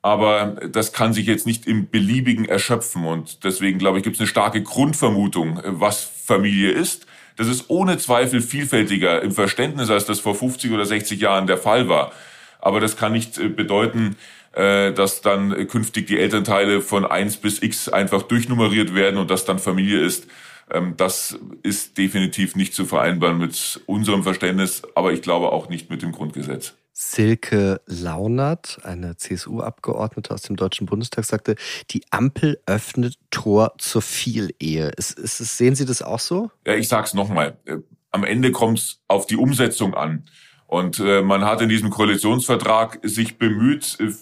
Aber 0.00 0.56
das 0.70 0.92
kann 0.92 1.12
sich 1.12 1.26
jetzt 1.26 1.46
nicht 1.46 1.66
im 1.66 1.90
Beliebigen 1.90 2.44
erschöpfen. 2.44 3.04
Und 3.04 3.44
deswegen, 3.44 3.78
glaube 3.78 3.98
ich, 3.98 4.04
gibt 4.04 4.16
es 4.16 4.20
eine 4.20 4.28
starke 4.28 4.62
Grundvermutung, 4.62 5.60
was 5.64 6.02
Familie 6.02 6.70
ist. 6.70 7.06
Das 7.36 7.46
ist 7.46 7.66
ohne 7.68 7.98
Zweifel 7.98 8.40
vielfältiger 8.40 9.22
im 9.22 9.32
Verständnis, 9.32 9.90
als 9.90 10.06
das 10.06 10.18
vor 10.18 10.34
50 10.34 10.72
oder 10.72 10.84
60 10.84 11.20
Jahren 11.20 11.46
der 11.46 11.58
Fall 11.58 11.88
war. 11.88 12.12
Aber 12.60 12.80
das 12.80 12.96
kann 12.96 13.12
nicht 13.12 13.38
äh, 13.38 13.48
bedeuten, 13.48 14.16
äh, 14.52 14.92
dass 14.92 15.20
dann 15.20 15.68
künftig 15.68 16.06
die 16.08 16.18
Elternteile 16.18 16.80
von 16.80 17.04
eins 17.04 17.36
bis 17.36 17.62
x 17.62 17.88
einfach 17.88 18.22
durchnummeriert 18.22 18.94
werden 18.94 19.18
und 19.18 19.30
das 19.30 19.44
dann 19.44 19.58
Familie 19.58 20.00
ist. 20.00 20.26
Ähm, 20.70 20.94
das 20.96 21.38
ist 21.62 21.98
definitiv 21.98 22.56
nicht 22.56 22.74
zu 22.74 22.84
vereinbaren 22.84 23.38
mit 23.38 23.80
unserem 23.86 24.22
Verständnis, 24.22 24.82
aber 24.94 25.12
ich 25.12 25.22
glaube 25.22 25.52
auch 25.52 25.68
nicht 25.68 25.90
mit 25.90 26.02
dem 26.02 26.12
Grundgesetz. 26.12 26.74
Silke 26.92 27.80
Launert, 27.86 28.80
eine 28.82 29.16
CSU-Abgeordnete 29.16 30.34
aus 30.34 30.42
dem 30.42 30.56
Deutschen 30.56 30.86
Bundestag, 30.86 31.24
sagte, 31.24 31.54
die 31.90 32.02
Ampel 32.10 32.60
öffnet 32.66 33.14
Tor 33.30 33.74
zur 33.78 34.02
Vielehe. 34.02 34.88
Ist, 34.96 35.16
ist, 35.16 35.38
sehen 35.38 35.76
Sie 35.76 35.84
das 35.84 36.02
auch 36.02 36.18
so? 36.18 36.50
Ja, 36.66 36.74
ich 36.74 36.88
sag's 36.88 37.14
nochmal. 37.14 37.56
Äh, 37.66 37.76
am 38.10 38.24
Ende 38.24 38.50
kommt 38.50 38.78
es 38.78 39.00
auf 39.06 39.26
die 39.26 39.36
Umsetzung 39.36 39.94
an. 39.94 40.24
Und 40.66 40.98
äh, 40.98 41.22
man 41.22 41.44
hat 41.44 41.62
in 41.62 41.68
diesem 41.68 41.90
Koalitionsvertrag 41.90 42.98
sich 43.04 43.38
bemüht, 43.38 43.96
äh, 44.00 44.12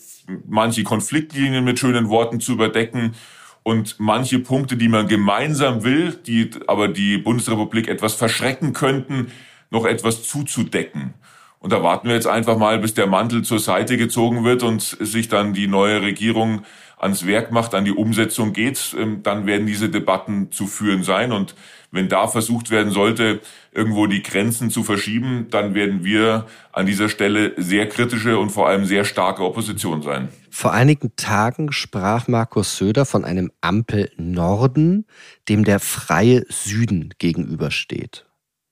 manche 0.47 0.85
Konfliktlinien 0.85 1.65
mit 1.65 1.79
schönen 1.79 2.11
Worten 2.11 2.41
zu 2.41 2.53
überdecken 2.53 3.15
und 3.67 3.97
manche 3.99 4.39
Punkte, 4.39 4.77
die 4.77 4.89
man 4.89 5.09
gemeinsam 5.09 5.83
will, 5.83 6.13
die 6.25 6.51
aber 6.69 6.87
die 6.87 7.19
Bundesrepublik 7.19 7.89
etwas 7.89 8.15
verschrecken 8.15 8.73
könnten, 8.73 9.33
noch 9.71 9.85
etwas 9.87 10.23
zuzudecken. 10.23 11.15
Und 11.59 11.73
da 11.73 11.83
warten 11.83 12.07
wir 12.07 12.15
jetzt 12.15 12.29
einfach 12.29 12.57
mal, 12.59 12.79
bis 12.79 12.95
der 12.95 13.09
Mantel 13.09 13.43
zur 13.43 13.59
Seite 13.59 13.97
gezogen 13.97 14.45
wird 14.45 14.63
und 14.63 14.83
sich 14.83 15.27
dann 15.27 15.53
die 15.53 15.67
neue 15.67 16.01
Regierung 16.01 16.63
ans 16.97 17.27
Werk 17.27 17.53
macht, 17.53 17.75
an 17.75 17.85
die 17.85 17.93
Umsetzung 17.93 18.53
geht. 18.53 18.97
Ähm, 18.99 19.23
dann 19.23 19.47
werden 19.47 19.67
diese 19.67 19.89
Debatten 19.89 20.51
zu 20.51 20.67
führen 20.67 21.03
sein. 21.03 21.33
Und 21.33 21.55
wenn 21.91 22.09
da 22.09 22.27
versucht 22.27 22.71
werden 22.71 22.93
sollte, 22.93 23.41
irgendwo 23.73 24.07
die 24.07 24.23
Grenzen 24.23 24.71
zu 24.71 24.83
verschieben, 24.83 25.47
dann 25.51 25.75
werden 25.75 26.05
wir 26.05 26.47
an 26.73 26.87
dieser 26.87 27.09
Stelle 27.09 27.53
sehr 27.57 27.89
kritische 27.89 28.39
und 28.39 28.51
vor 28.51 28.69
allem 28.69 28.85
sehr 28.85 29.05
starke 29.05 29.45
Opposition 29.45 30.03
sein. 30.03 30.29
Vor 30.51 30.73
einigen 30.73 31.15
Tagen 31.17 31.73
sprach 31.73 32.29
Markus 32.29 32.77
Söder 32.77 33.05
von 33.05 33.25
einem 33.25 33.53
Ampel 33.61 34.11
Norden, 34.17 35.07
dem 35.49 35.65
der 35.65 35.81
freie 35.81 36.45
Süden 36.49 37.15
gegenübersteht. 37.19 38.27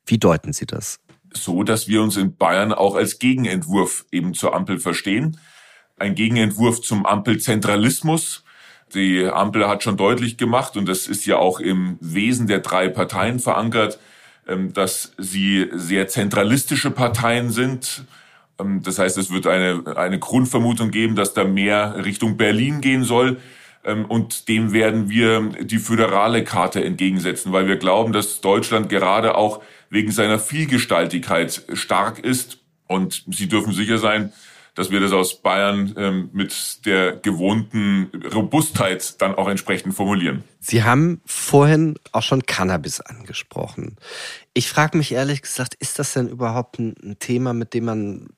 Wie 0.06 0.18
deuten 0.18 0.52
Sie 0.52 0.66
das? 0.66 1.00
so, 1.36 1.62
dass 1.62 1.88
wir 1.88 2.02
uns 2.02 2.16
in 2.16 2.36
Bayern 2.36 2.72
auch 2.72 2.94
als 2.94 3.18
Gegenentwurf 3.18 4.06
eben 4.10 4.34
zur 4.34 4.54
Ampel 4.54 4.78
verstehen. 4.78 5.38
Ein 6.04 6.14
Gegenentwurf 6.14 6.82
zum 6.82 7.06
Ampelzentralismus. 7.06 8.44
Die 8.94 9.24
Ampel 9.24 9.66
hat 9.66 9.82
schon 9.82 9.96
deutlich 9.96 10.36
gemacht, 10.36 10.76
und 10.76 10.86
das 10.86 11.06
ist 11.06 11.24
ja 11.24 11.38
auch 11.38 11.60
im 11.60 11.96
Wesen 12.02 12.46
der 12.46 12.58
drei 12.58 12.88
Parteien 12.90 13.40
verankert, 13.40 13.98
ähm, 14.46 14.74
dass 14.74 15.12
sie 15.16 15.70
sehr 15.72 16.06
zentralistische 16.06 16.90
Parteien 16.90 17.48
sind. 17.48 18.04
Ähm, 18.60 18.82
das 18.82 18.98
heißt, 18.98 19.16
es 19.16 19.30
wird 19.30 19.46
eine, 19.46 19.96
eine 19.96 20.18
Grundvermutung 20.18 20.90
geben, 20.90 21.16
dass 21.16 21.32
da 21.32 21.44
mehr 21.44 22.04
Richtung 22.04 22.36
Berlin 22.36 22.82
gehen 22.82 23.04
soll. 23.04 23.38
Ähm, 23.82 24.04
und 24.04 24.48
dem 24.48 24.74
werden 24.74 25.08
wir 25.08 25.40
die 25.62 25.78
föderale 25.78 26.44
Karte 26.44 26.84
entgegensetzen, 26.84 27.50
weil 27.50 27.66
wir 27.66 27.76
glauben, 27.76 28.12
dass 28.12 28.42
Deutschland 28.42 28.90
gerade 28.90 29.36
auch 29.36 29.62
wegen 29.88 30.12
seiner 30.12 30.38
Vielgestaltigkeit 30.38 31.62
stark 31.72 32.18
ist. 32.18 32.58
Und 32.88 33.24
Sie 33.32 33.48
dürfen 33.48 33.72
sicher 33.72 33.96
sein, 33.96 34.34
dass 34.74 34.90
wir 34.90 35.00
das 35.00 35.12
aus 35.12 35.40
Bayern 35.40 35.94
ähm, 35.96 36.30
mit 36.32 36.84
der 36.86 37.16
gewohnten 37.16 38.10
Robustheit 38.34 39.20
dann 39.20 39.34
auch 39.34 39.48
entsprechend 39.48 39.94
formulieren. 39.94 40.44
Sie 40.60 40.82
haben 40.82 41.20
vorhin 41.26 41.96
auch 42.12 42.22
schon 42.22 42.46
Cannabis 42.46 43.00
angesprochen. 43.00 43.96
Ich 44.52 44.68
frage 44.68 44.98
mich 44.98 45.12
ehrlich 45.12 45.42
gesagt, 45.42 45.74
ist 45.74 45.98
das 45.98 46.12
denn 46.12 46.28
überhaupt 46.28 46.78
ein 46.78 47.16
Thema, 47.18 47.52
mit 47.52 47.74
dem 47.74 47.84
man 47.84 48.28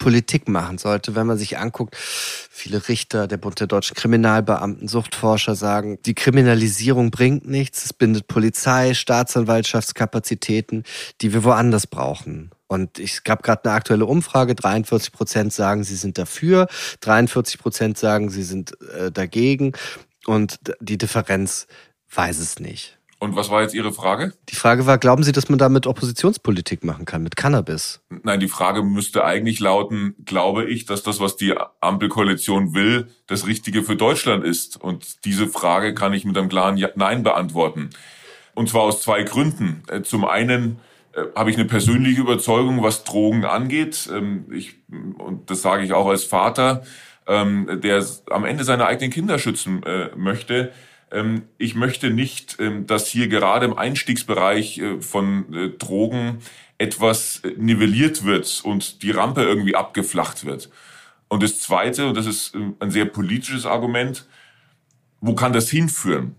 Politik 0.00 0.48
machen 0.48 0.78
sollte, 0.78 1.14
wenn 1.14 1.26
man 1.28 1.38
sich 1.38 1.58
anguckt, 1.58 1.94
viele 1.96 2.88
Richter, 2.88 3.28
der 3.28 3.36
Bund 3.36 3.60
der 3.60 3.68
deutschen 3.68 3.94
Kriminalbeamten, 3.94 4.88
Suchtforscher 4.88 5.54
sagen, 5.54 5.98
die 6.04 6.14
Kriminalisierung 6.14 7.12
bringt 7.12 7.46
nichts, 7.46 7.84
es 7.84 7.92
bindet 7.92 8.26
Polizei, 8.26 8.94
Staatsanwaltschaftskapazitäten, 8.94 10.84
die 11.20 11.32
wir 11.32 11.44
woanders 11.44 11.86
brauchen. 11.86 12.50
Und 12.70 13.00
ich 13.00 13.24
gab 13.24 13.42
gerade 13.42 13.64
eine 13.64 13.74
aktuelle 13.74 14.06
Umfrage, 14.06 14.54
43 14.54 15.10
Prozent 15.10 15.52
sagen, 15.52 15.82
sie 15.82 15.96
sind 15.96 16.18
dafür, 16.18 16.68
43 17.00 17.58
Prozent 17.58 17.98
sagen, 17.98 18.30
sie 18.30 18.44
sind 18.44 18.80
äh, 18.92 19.10
dagegen 19.10 19.72
und 20.24 20.60
die 20.78 20.96
Differenz 20.96 21.66
weiß 22.14 22.38
es 22.38 22.60
nicht. 22.60 22.96
Und 23.18 23.34
was 23.34 23.50
war 23.50 23.62
jetzt 23.62 23.74
Ihre 23.74 23.92
Frage? 23.92 24.34
Die 24.50 24.54
Frage 24.54 24.86
war, 24.86 24.98
glauben 24.98 25.24
Sie, 25.24 25.32
dass 25.32 25.48
man 25.48 25.58
damit 25.58 25.88
Oppositionspolitik 25.88 26.84
machen 26.84 27.06
kann, 27.06 27.24
mit 27.24 27.34
Cannabis? 27.34 28.02
Nein, 28.08 28.38
die 28.38 28.48
Frage 28.48 28.84
müsste 28.84 29.24
eigentlich 29.24 29.58
lauten, 29.58 30.14
glaube 30.24 30.64
ich, 30.64 30.86
dass 30.86 31.02
das, 31.02 31.18
was 31.18 31.36
die 31.36 31.56
Ampelkoalition 31.80 32.72
will, 32.72 33.08
das 33.26 33.48
Richtige 33.48 33.82
für 33.82 33.96
Deutschland 33.96 34.44
ist? 34.44 34.80
Und 34.80 35.24
diese 35.24 35.48
Frage 35.48 35.92
kann 35.92 36.14
ich 36.14 36.24
mit 36.24 36.38
einem 36.38 36.48
klaren 36.48 36.76
ja 36.76 36.88
Nein 36.94 37.24
beantworten. 37.24 37.90
Und 38.54 38.68
zwar 38.68 38.82
aus 38.82 39.02
zwei 39.02 39.24
Gründen. 39.24 39.82
Äh, 39.88 40.02
zum 40.02 40.24
einen 40.24 40.78
habe 41.34 41.50
ich 41.50 41.56
eine 41.56 41.66
persönliche 41.66 42.20
Überzeugung, 42.20 42.82
was 42.82 43.04
Drogen 43.04 43.44
angeht. 43.44 44.08
Ähm, 44.12 44.46
ich, 44.52 44.76
und 45.18 45.50
das 45.50 45.62
sage 45.62 45.84
ich 45.84 45.92
auch 45.92 46.08
als 46.08 46.24
Vater, 46.24 46.82
ähm, 47.26 47.80
der 47.82 48.04
am 48.30 48.44
Ende 48.44 48.64
seine 48.64 48.86
eigenen 48.86 49.10
Kinder 49.10 49.38
schützen 49.38 49.82
äh, 49.82 50.10
möchte 50.16 50.72
ähm, 51.12 51.42
ich 51.58 51.74
möchte 51.74 52.10
nicht, 52.10 52.58
dass 52.86 53.08
hier 53.08 53.28
gerade 53.28 53.66
im 53.66 53.76
Einstiegsbereich 53.76 54.78
äh, 54.78 55.00
von 55.00 55.52
äh, 55.52 55.68
Drogen 55.70 56.38
etwas 56.78 57.40
äh, 57.44 57.54
nivelliert 57.56 58.24
wird 58.24 58.62
und 58.64 59.02
die 59.02 59.10
Rampe 59.10 59.42
irgendwie 59.42 59.76
abgeflacht 59.76 60.44
wird. 60.44 60.70
Und 61.28 61.42
das 61.42 61.60
Zweite, 61.60 62.08
und 62.08 62.16
das 62.16 62.26
ist 62.26 62.54
ein 62.54 62.90
sehr 62.90 63.04
politisches 63.04 63.66
Argument, 63.66 64.26
wo 65.20 65.34
kann 65.34 65.52
das 65.52 65.70
hinführen? 65.70 66.34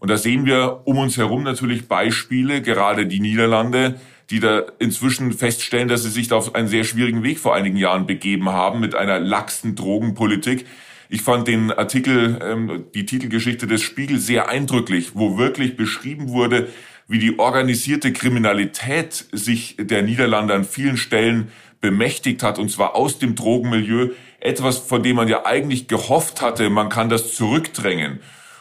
Und 0.00 0.10
da 0.10 0.16
sehen 0.16 0.46
wir 0.46 0.80
um 0.84 0.98
uns 0.98 1.16
herum 1.16 1.44
natürlich 1.44 1.86
Beispiele, 1.86 2.62
gerade 2.62 3.06
die 3.06 3.20
Niederlande, 3.20 4.00
die 4.30 4.40
da 4.40 4.62
inzwischen 4.78 5.32
feststellen, 5.32 5.88
dass 5.88 6.02
sie 6.02 6.10
sich 6.10 6.32
auf 6.32 6.54
einen 6.54 6.68
sehr 6.68 6.84
schwierigen 6.84 7.22
Weg 7.22 7.38
vor 7.38 7.54
einigen 7.54 7.76
Jahren 7.76 8.06
begeben 8.06 8.48
haben 8.48 8.80
mit 8.80 8.94
einer 8.94 9.20
laxen 9.20 9.76
Drogenpolitik, 9.76 10.66
ich 11.12 11.22
fand 11.22 11.48
den 11.48 11.72
Artikel, 11.72 12.38
ähm, 12.40 12.84
die 12.94 13.04
Titelgeschichte 13.04 13.66
des 13.66 13.82
Spiegel 13.82 14.18
sehr 14.18 14.48
eindrücklich, 14.48 15.10
wo 15.14 15.36
wirklich 15.36 15.76
beschrieben 15.76 16.28
wurde, 16.28 16.68
wie 17.08 17.18
die 17.18 17.40
organisierte 17.40 18.12
Kriminalität 18.12 19.26
sich 19.32 19.74
der 19.76 20.02
Niederlande 20.02 20.54
an 20.54 20.64
vielen 20.64 20.96
Stellen 20.96 21.48
bemächtigt 21.80 22.44
hat, 22.44 22.60
und 22.60 22.70
zwar 22.70 22.94
aus 22.94 23.18
dem 23.18 23.34
Drogenmilieu. 23.34 24.10
Etwas, 24.38 24.78
von 24.78 25.02
dem 25.02 25.16
man 25.16 25.26
ja 25.26 25.44
eigentlich 25.44 25.88
gehofft 25.88 26.40
hatte, 26.40 26.70
man 26.70 26.90
kann 26.90 27.08
das 27.08 27.34
zurückdrängen. 27.34 28.20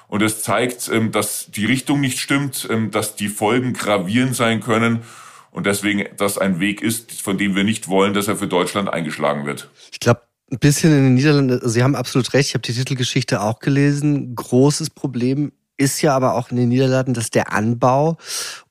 Und 0.10 0.22
es 0.22 0.42
zeigt, 0.42 0.90
ähm, 0.90 1.12
dass 1.12 1.48
die 1.50 1.66
Richtung 1.66 2.02
nicht 2.02 2.20
stimmt, 2.20 2.68
ähm, 2.70 2.92
dass 2.92 3.16
die 3.16 3.30
Folgen 3.30 3.74
gravierend 3.74 4.36
sein 4.36 4.60
können 4.60 5.04
und 5.52 5.66
deswegen 5.66 6.06
das 6.18 6.38
ein 6.38 6.60
Weg 6.60 6.82
ist, 6.82 7.22
von 7.22 7.38
dem 7.38 7.56
wir 7.56 7.64
nicht 7.64 7.88
wollen, 7.88 8.14
dass 8.14 8.28
er 8.28 8.36
für 8.36 8.48
Deutschland 8.48 8.90
eingeschlagen 8.90 9.46
wird. 9.46 9.70
Ich 9.92 10.00
glaube, 10.00 10.22
ein 10.52 10.60
bisschen 10.60 10.92
in 10.92 11.04
den 11.04 11.14
Niederlanden, 11.14 11.62
Sie 11.64 11.84
haben 11.84 11.96
absolut 11.96 12.34
recht, 12.34 12.50
ich 12.50 12.54
habe 12.56 12.64
die 12.64 12.74
Titelgeschichte 12.74 13.42
auch 13.42 13.60
gelesen. 13.60 14.36
Großes 14.36 14.90
Problem 14.90 15.52
ist 15.78 16.02
ja 16.02 16.16
aber 16.16 16.34
auch 16.34 16.52
in 16.52 16.58
den 16.58 16.70
Niederlanden, 16.70 17.14
dass 17.14 17.30
der 17.30 17.54
Anbau 17.54 18.18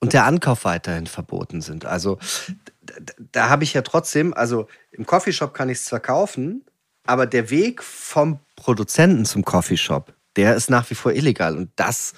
und 0.01 0.12
der 0.12 0.27
Ankauf 0.27 0.64
weiterhin 0.64 1.07
verboten 1.07 1.62
sind. 1.62 1.87
Also 1.87 2.18
da, 2.83 2.94
da 3.33 3.48
habe 3.48 3.64
ich 3.64 3.74
ja 3.74 3.83
trotzdem, 3.83 4.35
also 4.35 4.66
im 4.90 5.07
Coffeeshop 5.07 5.55
kann 5.55 5.68
ich 5.68 5.79
es 5.79 5.85
zwar 5.87 6.01
kaufen, 6.01 6.64
aber 7.05 7.27
der 7.27 7.51
Weg 7.51 7.83
vom 7.83 8.40
Produzenten 8.57 9.24
zum 9.24 9.44
Coffeeshop, 9.44 10.12
der 10.38 10.55
ist 10.55 10.70
nach 10.70 10.88
wie 10.88 10.94
vor 10.94 11.12
illegal 11.12 11.57
und 11.57 11.70
das 11.77 12.14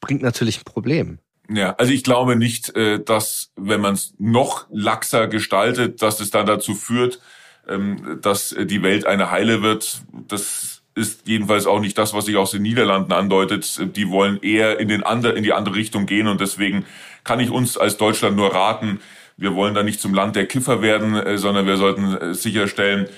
bringt 0.00 0.20
natürlich 0.20 0.58
ein 0.58 0.64
Problem. 0.64 1.18
Ja, 1.48 1.74
also 1.78 1.92
ich 1.92 2.04
glaube 2.04 2.36
nicht, 2.36 2.76
äh, 2.76 3.02
dass 3.02 3.52
wenn 3.56 3.80
man 3.80 3.94
es 3.94 4.14
noch 4.18 4.66
laxer 4.70 5.28
gestaltet, 5.28 6.02
dass 6.02 6.20
es 6.20 6.30
dann 6.30 6.46
dazu 6.46 6.74
führt, 6.74 7.20
ähm, 7.68 8.18
dass 8.20 8.54
die 8.58 8.82
Welt 8.82 9.06
eine 9.06 9.30
heile 9.30 9.62
wird. 9.62 10.02
Das 10.28 10.82
ist 10.94 11.26
jedenfalls 11.26 11.66
auch 11.66 11.80
nicht 11.80 11.96
das, 11.96 12.12
was 12.12 12.26
sich 12.26 12.36
aus 12.36 12.50
den 12.50 12.62
Niederlanden 12.62 13.12
andeutet. 13.12 13.96
Die 13.96 14.08
wollen 14.10 14.40
eher 14.42 14.78
in, 14.78 14.88
den 14.88 15.02
andre, 15.02 15.32
in 15.32 15.42
die 15.42 15.52
andere 15.52 15.74
Richtung 15.74 16.06
gehen 16.06 16.28
und 16.28 16.40
deswegen 16.40 16.84
kann 17.24 17.40
ich 17.40 17.50
uns 17.50 17.78
als 17.78 17.96
Deutschland 17.96 18.36
nur 18.36 18.54
raten, 18.54 19.00
wir 19.36 19.54
wollen 19.54 19.74
da 19.74 19.82
nicht 19.82 20.00
zum 20.00 20.14
Land 20.14 20.36
der 20.36 20.46
Kiffer 20.46 20.82
werden, 20.82 21.14
äh, 21.14 21.38
sondern 21.38 21.66
wir 21.66 21.76
sollten 21.76 22.16
äh, 22.16 22.34
sicherstellen, 22.34 23.08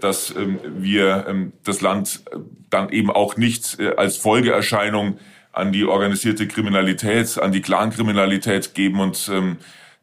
dass 0.00 0.34
ähm, 0.34 0.58
wir 0.78 1.50
das 1.62 1.82
Land 1.82 2.22
dann 2.70 2.88
eben 2.88 3.10
auch 3.10 3.36
nicht 3.36 3.78
äh, 3.78 3.94
als 3.96 4.16
Folgeerscheinung 4.16 5.18
an 5.52 5.72
die 5.72 5.84
organisierte 5.84 6.48
Kriminalität, 6.48 7.38
an 7.38 7.52
die 7.52 7.62
Clankriminalität 7.62 8.74
geben 8.74 9.00
und 9.00 9.30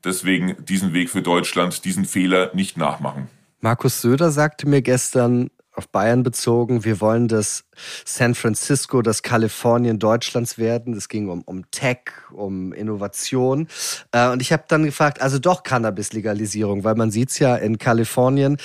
deswegen 0.03 0.55
diesen 0.65 0.93
Weg 0.93 1.11
für 1.11 1.21
Deutschland, 1.21 1.85
diesen 1.85 2.05
Fehler 2.05 2.49
nicht 2.55 2.75
nachmachen. 2.75 3.27
Markus 3.61 4.01
Söder 4.01 4.31
sagte 4.31 4.67
mir 4.67 4.81
gestern, 4.81 5.51
auf 5.73 5.89
Bayern 5.89 6.23
bezogen, 6.23 6.83
wir 6.85 7.01
wollen 7.01 7.27
das 7.27 7.65
San 8.05 8.35
Francisco, 8.35 9.01
das 9.01 9.23
Kalifornien 9.23 9.99
Deutschlands 9.99 10.57
werden. 10.57 10.93
Es 10.93 11.09
ging 11.09 11.29
um, 11.29 11.41
um 11.41 11.69
Tech, 11.71 11.99
um 12.31 12.73
Innovation. 12.73 13.67
Äh, 14.11 14.29
und 14.29 14.41
ich 14.41 14.53
habe 14.53 14.63
dann 14.67 14.85
gefragt, 14.85 15.21
also 15.21 15.39
doch 15.39 15.63
Cannabis-Legalisierung, 15.63 16.83
weil 16.83 16.95
man 16.95 17.11
sieht's 17.11 17.39
ja 17.39 17.55
in 17.55 17.77
Kalifornien. 17.77 18.57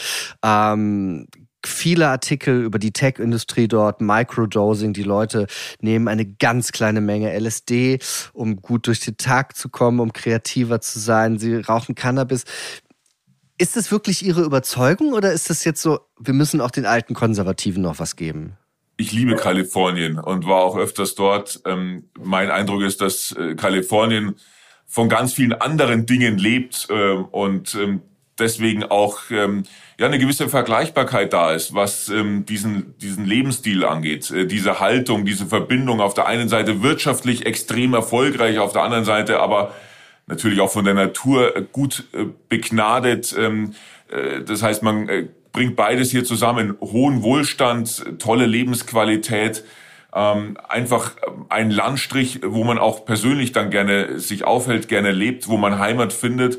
Ähm, 0.43 1.27
viele 1.65 2.09
Artikel 2.09 2.63
über 2.63 2.79
die 2.79 2.93
Tech-Industrie 2.93 3.69
dort, 3.69 4.01
Microdosing. 4.01 4.93
Die 4.93 5.03
Leute 5.03 5.47
nehmen 5.81 6.09
eine 6.09 6.27
ganz 6.27 6.73
kleine 6.73 7.01
Menge 7.01 7.37
LSD, 7.39 7.99
um 8.33 8.57
gut 8.57 8.87
durch 8.87 9.01
den 9.01 9.17
Tag 9.17 9.57
zu 9.57 9.69
kommen, 9.69 10.01
um 10.01 10.13
kreativer 10.13 10.81
zu 10.81 10.99
sein. 10.99 11.39
Sie 11.39 11.57
rauchen 11.57 11.95
Cannabis. 11.95 12.45
Ist 13.59 13.77
das 13.77 13.91
wirklich 13.91 14.25
Ihre 14.25 14.43
Überzeugung 14.43 15.13
oder 15.13 15.33
ist 15.33 15.51
das 15.51 15.65
jetzt 15.65 15.83
so, 15.83 15.99
wir 16.19 16.33
müssen 16.33 16.61
auch 16.61 16.71
den 16.71 16.87
alten 16.87 17.15
Konservativen 17.15 17.83
noch 17.83 17.99
was 17.99 18.15
geben? 18.15 18.57
Ich 18.97 19.13
liebe 19.13 19.35
Kalifornien 19.35 20.19
und 20.19 20.47
war 20.47 20.63
auch 20.63 20.77
öfters 20.77 21.17
dort. 21.17 21.61
Ähm, 21.67 22.05
mein 22.19 22.51
Eindruck 22.51 22.83
ist, 22.83 23.01
dass 23.01 23.33
äh, 23.33 23.55
Kalifornien 23.57 24.37
von 24.87 25.09
ganz 25.09 25.33
vielen 25.35 25.53
anderen 25.53 26.07
Dingen 26.07 26.39
lebt 26.39 26.87
äh, 26.89 27.13
und 27.13 27.75
ähm, 27.75 28.03
deswegen 28.39 28.85
auch 28.85 29.19
ähm, 29.31 29.65
ja 29.99 30.07
eine 30.07 30.19
gewisse 30.19 30.49
Vergleichbarkeit 30.49 31.33
da 31.33 31.53
ist, 31.53 31.75
was 31.75 32.09
ähm, 32.09 32.47
diesen 32.47 32.97
diesen 32.99 33.25
Lebensstil 33.25 33.85
angeht, 33.85 34.31
äh, 34.31 34.47
diese 34.47 34.81
Haltung, 34.81 35.25
diese 35.25 35.47
Verbindung 35.47 36.01
auf 36.01 36.15
der 36.15 36.27
einen 36.27 36.49
Seite 36.49 36.83
wirtschaftlich 36.83 37.45
extrem 37.47 37.95
erfolgreich, 37.95 38.59
auf 38.59 38.73
der 38.73 38.83
anderen 38.83 39.05
Seite 39.05 39.41
aber 39.41 39.75
natürlich 40.29 40.61
auch 40.61 40.71
von 40.71 40.85
der 40.85 40.95
Natur 40.95 41.57
äh, 41.57 41.65
gut 41.71 42.05
äh, 42.13 42.27
begnadet. 42.49 43.35
Ähm, 43.37 43.75
äh, 44.09 44.43
das 44.43 44.63
heißt, 44.63 44.83
man 44.83 45.29
bringt 45.53 45.77
beides 45.77 46.11
hier 46.11 46.25
zusammen: 46.25 46.77
hohen 46.81 47.23
Wohlstand, 47.23 48.21
tolle 48.21 48.47
Lebensqualität. 48.47 49.65
Ähm, 50.15 50.57
einfach 50.69 51.17
ein 51.49 51.71
Landstrich, 51.71 52.41
wo 52.45 52.65
man 52.65 52.79
auch 52.79 53.05
persönlich 53.05 53.53
dann 53.53 53.71
gerne 53.71 54.19
sich 54.21 54.45
aufhält, 54.45 54.89
gerne 54.89 55.13
lebt, 55.13 55.49
wo 55.49 55.57
man 55.57 55.79
Heimat 55.79 56.13
findet 56.13 56.59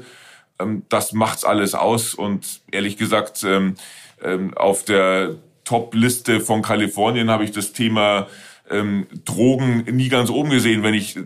ähm, 0.60 0.84
das 0.89 1.13
macht's 1.13 1.43
alles 1.43 1.73
aus. 1.73 2.13
Und 2.13 2.62
ehrlich 2.71 2.97
gesagt, 2.97 3.43
ähm, 3.43 3.75
ähm, 4.23 4.53
auf 4.55 4.84
der 4.84 5.36
Top-Liste 5.63 6.41
von 6.41 6.62
Kalifornien 6.62 7.29
habe 7.29 7.43
ich 7.43 7.51
das 7.51 7.73
Thema 7.73 8.27
ähm, 8.69 9.08
Drogen 9.25 9.86
nie 9.91 10.10
ganz 10.10 10.29
oben 10.29 10.49
gesehen, 10.49 10.84
wenn 10.84 10.93
ich 10.93 11.17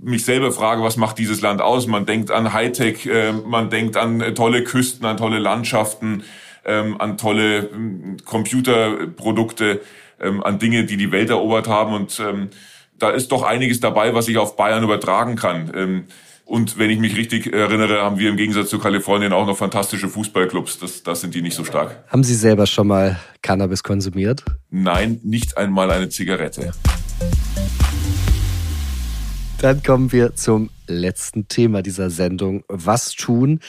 mich 0.00 0.24
selber 0.24 0.52
frage, 0.52 0.82
was 0.82 0.96
macht 0.96 1.18
dieses 1.18 1.40
Land 1.40 1.62
aus? 1.62 1.86
Man 1.86 2.06
denkt 2.06 2.30
an 2.30 2.52
Hightech, 2.52 3.06
äh, 3.06 3.32
man 3.32 3.70
denkt 3.70 3.96
an 3.96 4.20
äh, 4.20 4.34
tolle 4.34 4.64
Küsten, 4.64 5.06
an 5.06 5.16
tolle 5.16 5.38
Landschaften, 5.38 6.22
ähm, 6.64 7.00
an 7.00 7.16
tolle 7.16 7.58
äh, 7.58 7.68
Computerprodukte, 8.24 9.80
ähm, 10.20 10.42
an 10.42 10.58
Dinge, 10.58 10.84
die 10.84 10.96
die 10.96 11.12
Welt 11.12 11.30
erobert 11.30 11.68
haben. 11.68 11.94
Und 11.94 12.20
ähm, 12.20 12.50
da 12.98 13.10
ist 13.10 13.32
doch 13.32 13.42
einiges 13.42 13.80
dabei, 13.80 14.14
was 14.14 14.28
ich 14.28 14.38
auf 14.38 14.56
Bayern 14.56 14.84
übertragen 14.84 15.36
kann. 15.36 15.72
Ähm, 15.74 16.04
und 16.50 16.78
wenn 16.78 16.90
ich 16.90 16.98
mich 16.98 17.16
richtig 17.16 17.52
erinnere, 17.52 18.02
haben 18.02 18.18
wir 18.18 18.28
im 18.28 18.36
Gegensatz 18.36 18.70
zu 18.70 18.80
Kalifornien 18.80 19.32
auch 19.32 19.46
noch 19.46 19.56
fantastische 19.56 20.08
Fußballclubs. 20.08 20.80
Das, 20.80 21.04
das 21.04 21.20
sind 21.20 21.32
die 21.36 21.42
nicht 21.42 21.54
so 21.54 21.64
stark. 21.64 22.02
Haben 22.08 22.24
Sie 22.24 22.34
selber 22.34 22.66
schon 22.66 22.88
mal 22.88 23.20
Cannabis 23.40 23.84
konsumiert? 23.84 24.44
Nein, 24.68 25.20
nicht 25.22 25.56
einmal 25.56 25.92
eine 25.92 26.08
Zigarette. 26.08 26.72
Dann 29.60 29.80
kommen 29.84 30.10
wir 30.10 30.34
zum 30.34 30.70
letzten 30.88 31.46
Thema 31.46 31.82
dieser 31.82 32.10
Sendung. 32.10 32.64
Was 32.66 33.12
tun 33.12 33.60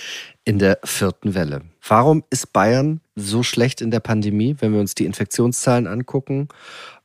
in 0.43 0.57
der 0.57 0.79
vierten 0.83 1.35
Welle? 1.35 1.61
Warum 1.87 2.23
ist 2.31 2.51
Bayern 2.51 3.01
so 3.15 3.43
schlecht 3.43 3.81
in 3.81 3.91
der 3.91 3.99
Pandemie, 3.99 4.55
wenn 4.57 4.73
wir 4.73 4.79
uns 4.79 4.95
die 4.95 5.05
Infektionszahlen 5.05 5.85
angucken, 5.85 6.47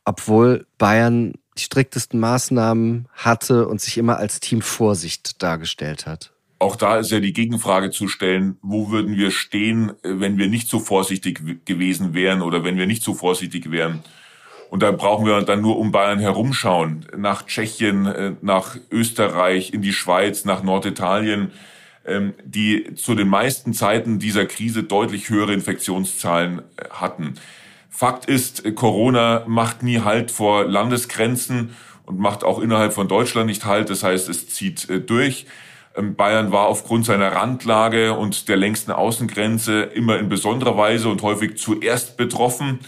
obwohl 0.05 0.65
Bayern 0.79 1.33
die 1.57 1.63
striktesten 1.63 2.19
Maßnahmen 2.19 3.07
hatte 3.13 3.67
und 3.67 3.81
sich 3.81 3.97
immer 3.97 4.17
als 4.17 4.39
Team 4.39 4.61
Vorsicht 4.61 5.41
dargestellt 5.41 6.05
hat. 6.05 6.31
Auch 6.59 6.75
da 6.75 6.97
ist 6.97 7.11
ja 7.11 7.19
die 7.19 7.33
Gegenfrage 7.33 7.91
zu 7.91 8.07
stellen, 8.07 8.57
wo 8.61 8.89
würden 8.89 9.15
wir 9.15 9.29
stehen, 9.29 9.91
wenn 10.01 10.37
wir 10.37 10.47
nicht 10.47 10.67
so 10.67 10.79
vorsichtig 10.79 11.65
gewesen 11.65 12.15
wären 12.15 12.41
oder 12.41 12.63
wenn 12.63 12.77
wir 12.77 12.87
nicht 12.87 13.03
so 13.03 13.13
vorsichtig 13.13 13.69
wären. 13.69 14.03
Und 14.69 14.83
da 14.83 14.91
brauchen 14.91 15.25
wir 15.25 15.39
dann 15.41 15.61
nur 15.61 15.77
um 15.77 15.91
Bayern 15.91 16.19
herumschauen, 16.19 17.05
nach 17.15 17.45
Tschechien, 17.45 18.05
äh, 18.05 18.35
nach 18.41 18.75
Österreich, 18.91 19.71
in 19.73 19.81
die 19.81 19.93
Schweiz, 19.93 20.45
nach 20.45 20.63
Norditalien, 20.63 21.51
ähm, 22.05 22.33
die 22.43 22.95
zu 22.95 23.15
den 23.15 23.27
meisten 23.27 23.73
Zeiten 23.73 24.19
dieser 24.19 24.45
Krise 24.45 24.83
deutlich 24.83 25.29
höhere 25.29 25.53
Infektionszahlen 25.53 26.59
äh, 26.59 26.89
hatten. 26.89 27.35
Fakt 27.97 28.25
ist, 28.25 28.75
Corona 28.75 29.43
macht 29.47 29.81
nie 29.81 30.01
Halt 30.01 30.29
vor 30.29 30.65
Landesgrenzen 30.65 31.75
und 32.05 32.19
macht 32.19 32.43
auch 32.43 32.59
innerhalb 32.59 32.93
von 32.93 33.07
Deutschland 33.07 33.47
nicht 33.47 33.65
Halt. 33.65 33.89
Das 33.89 34.03
heißt, 34.03 34.29
es 34.29 34.49
zieht 34.49 34.87
äh, 34.87 35.01
durch. 35.01 35.47
Ähm, 35.95 36.13
Bayern 36.13 36.51
war 36.51 36.67
aufgrund 36.67 37.07
seiner 37.07 37.31
Randlage 37.31 38.13
und 38.13 38.49
der 38.49 38.55
längsten 38.55 38.91
Außengrenze 38.91 39.81
immer 39.81 40.19
in 40.19 40.29
besonderer 40.29 40.77
Weise 40.77 41.09
und 41.09 41.23
häufig 41.23 41.57
zuerst 41.57 42.17
betroffen. 42.17 42.81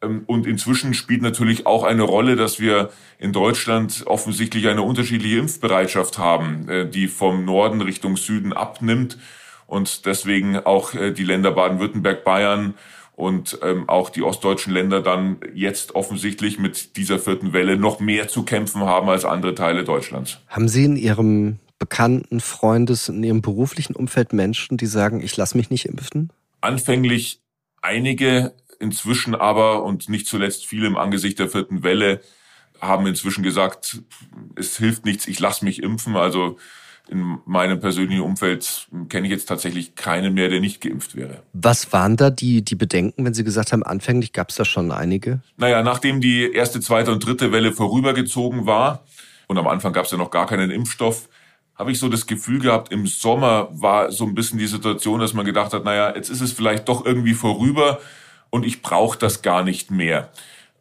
Ähm, 0.00 0.22
und 0.26 0.46
inzwischen 0.46 0.94
spielt 0.94 1.22
natürlich 1.22 1.66
auch 1.66 1.82
eine 1.82 2.04
Rolle, 2.04 2.36
dass 2.36 2.60
wir 2.60 2.90
in 3.18 3.32
Deutschland 3.32 4.04
offensichtlich 4.06 4.68
eine 4.68 4.82
unterschiedliche 4.82 5.38
Impfbereitschaft 5.38 6.18
haben, 6.18 6.68
äh, 6.68 6.88
die 6.88 7.08
vom 7.08 7.44
Norden 7.44 7.80
Richtung 7.80 8.16
Süden 8.16 8.52
abnimmt 8.52 9.18
und 9.66 10.06
deswegen 10.06 10.58
auch 10.58 10.94
äh, 10.94 11.10
die 11.10 11.24
Länder 11.24 11.50
Baden-Württemberg, 11.50 12.22
Bayern 12.22 12.74
und 13.16 13.58
ähm, 13.62 13.88
auch 13.88 14.10
die 14.10 14.22
ostdeutschen 14.22 14.72
Länder 14.72 15.00
dann 15.00 15.38
jetzt 15.54 15.94
offensichtlich 15.94 16.58
mit 16.58 16.96
dieser 16.96 17.18
vierten 17.18 17.52
Welle 17.52 17.76
noch 17.76 18.00
mehr 18.00 18.28
zu 18.28 18.44
kämpfen 18.44 18.82
haben 18.82 19.08
als 19.08 19.24
andere 19.24 19.54
Teile 19.54 19.84
Deutschlands. 19.84 20.40
Haben 20.48 20.68
Sie 20.68 20.84
in 20.84 20.96
Ihrem 20.96 21.58
bekannten 21.78 22.40
Freundes, 22.40 23.08
in 23.08 23.22
Ihrem 23.22 23.42
beruflichen 23.42 23.94
Umfeld 23.94 24.32
Menschen, 24.32 24.76
die 24.76 24.86
sagen, 24.86 25.20
ich 25.20 25.36
lasse 25.36 25.56
mich 25.56 25.70
nicht 25.70 25.86
impfen? 25.86 26.32
Anfänglich 26.60 27.40
einige, 27.82 28.54
inzwischen 28.80 29.34
aber 29.34 29.84
und 29.84 30.08
nicht 30.08 30.26
zuletzt 30.26 30.66
viele 30.66 30.86
im 30.86 30.96
Angesicht 30.96 31.38
der 31.38 31.48
vierten 31.48 31.82
Welle 31.82 32.20
haben 32.80 33.06
inzwischen 33.06 33.44
gesagt, 33.44 34.02
es 34.56 34.76
hilft 34.76 35.04
nichts, 35.04 35.28
ich 35.28 35.38
lasse 35.38 35.64
mich 35.64 35.82
impfen. 35.82 36.16
Also 36.16 36.58
in 37.08 37.38
meinem 37.44 37.80
persönlichen 37.80 38.22
Umfeld 38.22 38.88
kenne 39.08 39.26
ich 39.26 39.30
jetzt 39.30 39.46
tatsächlich 39.46 39.94
keinen 39.94 40.34
mehr, 40.34 40.48
der 40.48 40.60
nicht 40.60 40.80
geimpft 40.80 41.14
wäre. 41.14 41.42
Was 41.52 41.92
waren 41.92 42.16
da 42.16 42.30
die, 42.30 42.62
die 42.62 42.76
Bedenken, 42.76 43.24
wenn 43.24 43.34
Sie 43.34 43.44
gesagt 43.44 43.72
haben, 43.72 43.82
anfänglich 43.82 44.32
gab 44.32 44.50
es 44.50 44.56
da 44.56 44.64
schon 44.64 44.90
einige? 44.90 45.40
Naja, 45.56 45.82
nachdem 45.82 46.20
die 46.20 46.50
erste, 46.52 46.80
zweite 46.80 47.12
und 47.12 47.24
dritte 47.24 47.52
Welle 47.52 47.72
vorübergezogen 47.72 48.66
war 48.66 49.04
und 49.48 49.58
am 49.58 49.68
Anfang 49.68 49.92
gab 49.92 50.06
es 50.06 50.12
ja 50.12 50.18
noch 50.18 50.30
gar 50.30 50.46
keinen 50.46 50.70
Impfstoff, 50.70 51.28
habe 51.74 51.92
ich 51.92 51.98
so 51.98 52.08
das 52.08 52.26
Gefühl 52.26 52.60
gehabt, 52.60 52.92
im 52.92 53.06
Sommer 53.06 53.68
war 53.72 54.10
so 54.12 54.24
ein 54.24 54.34
bisschen 54.34 54.58
die 54.58 54.66
Situation, 54.66 55.20
dass 55.20 55.34
man 55.34 55.44
gedacht 55.44 55.72
hat, 55.72 55.84
naja, 55.84 56.14
jetzt 56.14 56.30
ist 56.30 56.40
es 56.40 56.52
vielleicht 56.52 56.88
doch 56.88 57.04
irgendwie 57.04 57.34
vorüber 57.34 57.98
und 58.50 58.64
ich 58.64 58.80
brauche 58.80 59.18
das 59.18 59.42
gar 59.42 59.62
nicht 59.62 59.90
mehr 59.90 60.30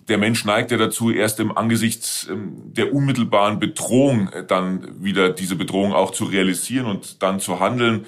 der 0.08 0.18
Mensch 0.18 0.46
neigt 0.46 0.72
ja 0.72 0.78
dazu, 0.78 1.12
erst 1.12 1.39
im 1.39 1.56
Angesicht 1.56 2.28
ähm, 2.30 2.74
der 2.74 2.94
unmittelbaren 2.94 3.60
Bedrohung 3.60 4.30
äh, 4.30 4.46
dann 4.46 5.04
wieder 5.04 5.30
diese 5.30 5.56
Bedrohung 5.56 5.94
auch 5.94 6.12
zu 6.12 6.26
realisieren 6.26 6.86
und 6.86 7.22
dann 7.24 7.39
zu 7.39 7.60
handeln. 7.60 8.06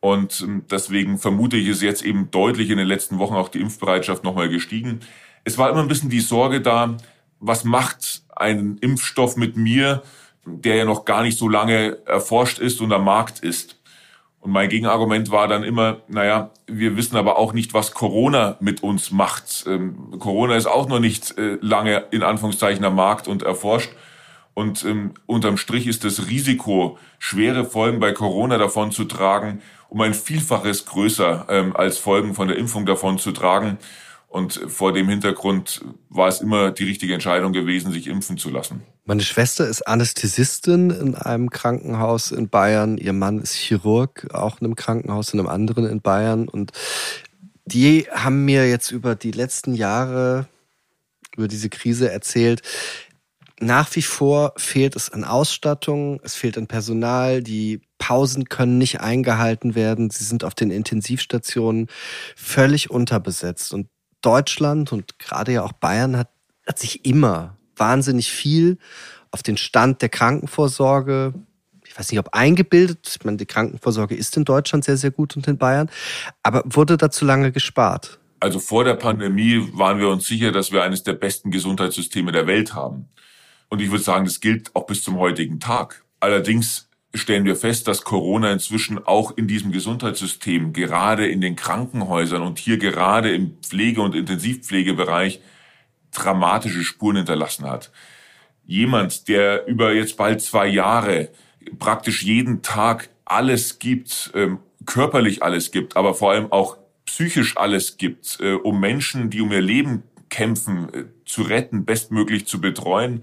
Und 0.00 0.40
ähm, 0.40 0.64
deswegen 0.70 1.18
vermute 1.18 1.56
ich, 1.56 1.68
ist 1.68 1.82
jetzt 1.82 2.04
eben 2.04 2.30
deutlich 2.30 2.70
in 2.70 2.78
den 2.78 2.86
letzten 2.86 3.18
Wochen 3.18 3.34
auch 3.34 3.48
die 3.48 3.60
Impfbereitschaft 3.60 4.24
nochmal 4.24 4.48
gestiegen. 4.48 5.00
Es 5.44 5.58
war 5.58 5.70
immer 5.70 5.80
ein 5.80 5.88
bisschen 5.88 6.10
die 6.10 6.20
Sorge 6.20 6.60
da, 6.60 6.96
was 7.40 7.64
macht 7.64 8.22
ein 8.34 8.78
Impfstoff 8.80 9.36
mit 9.36 9.56
mir, 9.56 10.02
der 10.44 10.76
ja 10.76 10.84
noch 10.84 11.04
gar 11.04 11.22
nicht 11.22 11.38
so 11.38 11.48
lange 11.48 11.98
erforscht 12.06 12.58
ist 12.58 12.80
und 12.80 12.92
am 12.92 13.04
Markt 13.04 13.40
ist. 13.40 13.77
Und 14.40 14.52
mein 14.52 14.68
Gegenargument 14.68 15.30
war 15.30 15.48
dann 15.48 15.64
immer, 15.64 15.98
naja, 16.08 16.50
wir 16.66 16.96
wissen 16.96 17.16
aber 17.16 17.38
auch 17.38 17.52
nicht, 17.52 17.74
was 17.74 17.92
Corona 17.92 18.56
mit 18.60 18.82
uns 18.82 19.10
macht. 19.10 19.64
Ähm, 19.66 20.14
Corona 20.18 20.54
ist 20.56 20.66
auch 20.66 20.88
noch 20.88 21.00
nicht 21.00 21.36
äh, 21.38 21.58
lange 21.60 22.04
in 22.12 22.22
Anführungszeichen 22.22 22.84
am 22.84 22.94
Markt 22.94 23.26
und 23.26 23.42
erforscht. 23.42 23.90
Und 24.54 24.84
ähm, 24.84 25.14
unterm 25.26 25.56
Strich 25.56 25.86
ist 25.86 26.04
das 26.04 26.28
Risiko, 26.28 26.98
schwere 27.18 27.64
Folgen 27.64 28.00
bei 28.00 28.12
Corona 28.12 28.58
davon 28.58 28.90
zu 28.90 29.04
tragen, 29.04 29.62
um 29.88 30.00
ein 30.00 30.14
Vielfaches 30.14 30.86
größer 30.86 31.46
ähm, 31.48 31.76
als 31.76 31.98
Folgen 31.98 32.34
von 32.34 32.48
der 32.48 32.56
Impfung 32.56 32.86
davon 32.86 33.18
zu 33.18 33.32
tragen. 33.32 33.78
Und 34.28 34.60
vor 34.68 34.92
dem 34.92 35.08
Hintergrund 35.08 35.82
war 36.10 36.28
es 36.28 36.42
immer 36.42 36.70
die 36.70 36.84
richtige 36.84 37.14
Entscheidung 37.14 37.52
gewesen, 37.52 37.92
sich 37.92 38.06
impfen 38.06 38.36
zu 38.36 38.50
lassen. 38.50 38.82
Meine 39.06 39.22
Schwester 39.22 39.66
ist 39.66 39.88
Anästhesistin 39.88 40.90
in 40.90 41.14
einem 41.14 41.48
Krankenhaus 41.48 42.30
in 42.30 42.50
Bayern. 42.50 42.98
Ihr 42.98 43.14
Mann 43.14 43.40
ist 43.40 43.54
Chirurg, 43.54 44.28
auch 44.34 44.60
in 44.60 44.66
einem 44.66 44.76
Krankenhaus 44.76 45.32
in 45.32 45.40
einem 45.40 45.48
anderen 45.48 45.86
in 45.86 46.02
Bayern. 46.02 46.46
Und 46.46 46.72
die 47.64 48.06
haben 48.12 48.44
mir 48.44 48.68
jetzt 48.68 48.90
über 48.90 49.14
die 49.14 49.30
letzten 49.30 49.74
Jahre, 49.74 50.46
über 51.34 51.48
diese 51.48 51.70
Krise 51.70 52.10
erzählt, 52.10 52.60
nach 53.60 53.96
wie 53.96 54.02
vor 54.02 54.52
fehlt 54.56 54.94
es 54.94 55.10
an 55.10 55.24
Ausstattung, 55.24 56.20
es 56.22 56.34
fehlt 56.34 56.56
an 56.58 56.68
Personal, 56.68 57.42
die 57.42 57.80
Pausen 57.98 58.48
können 58.48 58.78
nicht 58.78 59.00
eingehalten 59.00 59.74
werden, 59.74 60.10
sie 60.10 60.24
sind 60.24 60.44
auf 60.44 60.54
den 60.54 60.70
Intensivstationen 60.70 61.88
völlig 62.36 62.90
unterbesetzt. 62.90 63.74
Und 63.74 63.88
Deutschland 64.22 64.92
und 64.92 65.18
gerade 65.18 65.52
ja 65.52 65.62
auch 65.62 65.72
Bayern 65.72 66.16
hat, 66.16 66.30
hat 66.66 66.78
sich 66.78 67.04
immer 67.04 67.56
wahnsinnig 67.76 68.30
viel 68.30 68.78
auf 69.30 69.42
den 69.42 69.56
Stand 69.56 70.02
der 70.02 70.08
Krankenvorsorge, 70.08 71.34
ich 71.84 71.98
weiß 71.98 72.10
nicht, 72.10 72.18
ob 72.18 72.34
eingebildet, 72.34 73.16
ich 73.18 73.24
meine, 73.24 73.36
die 73.36 73.46
Krankenvorsorge 73.46 74.14
ist 74.14 74.36
in 74.36 74.44
Deutschland 74.44 74.84
sehr, 74.84 74.96
sehr 74.96 75.10
gut 75.10 75.36
und 75.36 75.46
in 75.46 75.58
Bayern, 75.58 75.90
aber 76.42 76.62
wurde 76.64 76.96
da 76.96 77.10
zu 77.10 77.24
lange 77.24 77.52
gespart? 77.52 78.18
Also 78.40 78.60
vor 78.60 78.84
der 78.84 78.94
Pandemie 78.94 79.68
waren 79.72 79.98
wir 79.98 80.08
uns 80.08 80.26
sicher, 80.26 80.52
dass 80.52 80.70
wir 80.70 80.82
eines 80.82 81.02
der 81.02 81.14
besten 81.14 81.50
Gesundheitssysteme 81.50 82.30
der 82.30 82.46
Welt 82.46 82.74
haben. 82.74 83.08
Und 83.68 83.80
ich 83.80 83.90
würde 83.90 84.04
sagen, 84.04 84.24
das 84.24 84.40
gilt 84.40 84.74
auch 84.74 84.86
bis 84.86 85.02
zum 85.02 85.18
heutigen 85.18 85.60
Tag. 85.60 86.04
Allerdings 86.20 86.87
stellen 87.18 87.44
wir 87.44 87.56
fest, 87.56 87.88
dass 87.88 88.04
Corona 88.04 88.52
inzwischen 88.52 89.04
auch 89.04 89.36
in 89.36 89.46
diesem 89.46 89.72
Gesundheitssystem, 89.72 90.72
gerade 90.72 91.28
in 91.28 91.40
den 91.40 91.56
Krankenhäusern 91.56 92.42
und 92.42 92.58
hier 92.58 92.78
gerade 92.78 93.34
im 93.34 93.58
Pflege- 93.62 94.00
und 94.00 94.14
Intensivpflegebereich 94.14 95.40
dramatische 96.12 96.82
Spuren 96.82 97.16
hinterlassen 97.16 97.66
hat. 97.66 97.90
Jemand, 98.66 99.28
der 99.28 99.66
über 99.66 99.92
jetzt 99.92 100.16
bald 100.16 100.40
zwei 100.40 100.66
Jahre 100.66 101.28
praktisch 101.78 102.22
jeden 102.22 102.62
Tag 102.62 103.10
alles 103.24 103.78
gibt, 103.78 104.30
ähm, 104.34 104.58
körperlich 104.86 105.42
alles 105.42 105.70
gibt, 105.70 105.96
aber 105.96 106.14
vor 106.14 106.32
allem 106.32 106.50
auch 106.50 106.78
psychisch 107.04 107.56
alles 107.56 107.98
gibt, 107.98 108.38
äh, 108.40 108.52
um 108.52 108.80
Menschen, 108.80 109.30
die 109.30 109.40
um 109.40 109.52
ihr 109.52 109.60
Leben 109.60 110.02
kämpfen, 110.30 110.94
äh, 110.94 111.04
zu 111.24 111.42
retten, 111.42 111.84
bestmöglich 111.84 112.46
zu 112.46 112.60
betreuen, 112.60 113.22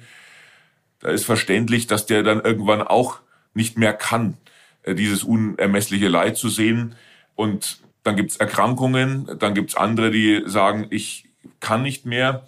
da 1.00 1.10
ist 1.10 1.26
verständlich, 1.26 1.86
dass 1.86 2.06
der 2.08 2.24
dann 2.24 2.42
irgendwann 2.42 2.82
auch 2.82 3.20
nicht 3.56 3.78
mehr 3.78 3.94
kann, 3.94 4.38
äh, 4.84 4.94
dieses 4.94 5.24
unermessliche 5.24 6.08
Leid 6.08 6.38
zu 6.38 6.50
sehen. 6.50 6.96
Und 7.34 7.80
dann 8.04 8.16
gibt's 8.16 8.38
Erkrankungen, 8.38 9.28
dann 9.40 9.56
gibt's 9.56 9.76
andere, 9.76 10.12
die 10.12 10.44
sagen, 10.46 10.88
ich 10.92 11.26
kann 11.60 11.82
nicht 11.82 12.06
mehr. 12.06 12.46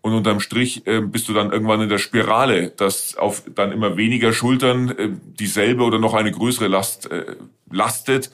Und 0.00 0.14
unterm 0.14 0.40
Strich 0.40 0.86
äh, 0.86 1.00
bist 1.00 1.28
du 1.28 1.32
dann 1.32 1.52
irgendwann 1.52 1.80
in 1.80 1.88
der 1.88 1.98
Spirale, 1.98 2.70
dass 2.70 3.16
auf 3.16 3.42
dann 3.54 3.72
immer 3.72 3.96
weniger 3.96 4.32
Schultern 4.32 4.90
äh, 4.90 5.10
dieselbe 5.38 5.82
oder 5.82 5.98
noch 5.98 6.14
eine 6.14 6.30
größere 6.30 6.68
Last 6.68 7.08
lastet. 7.70 8.30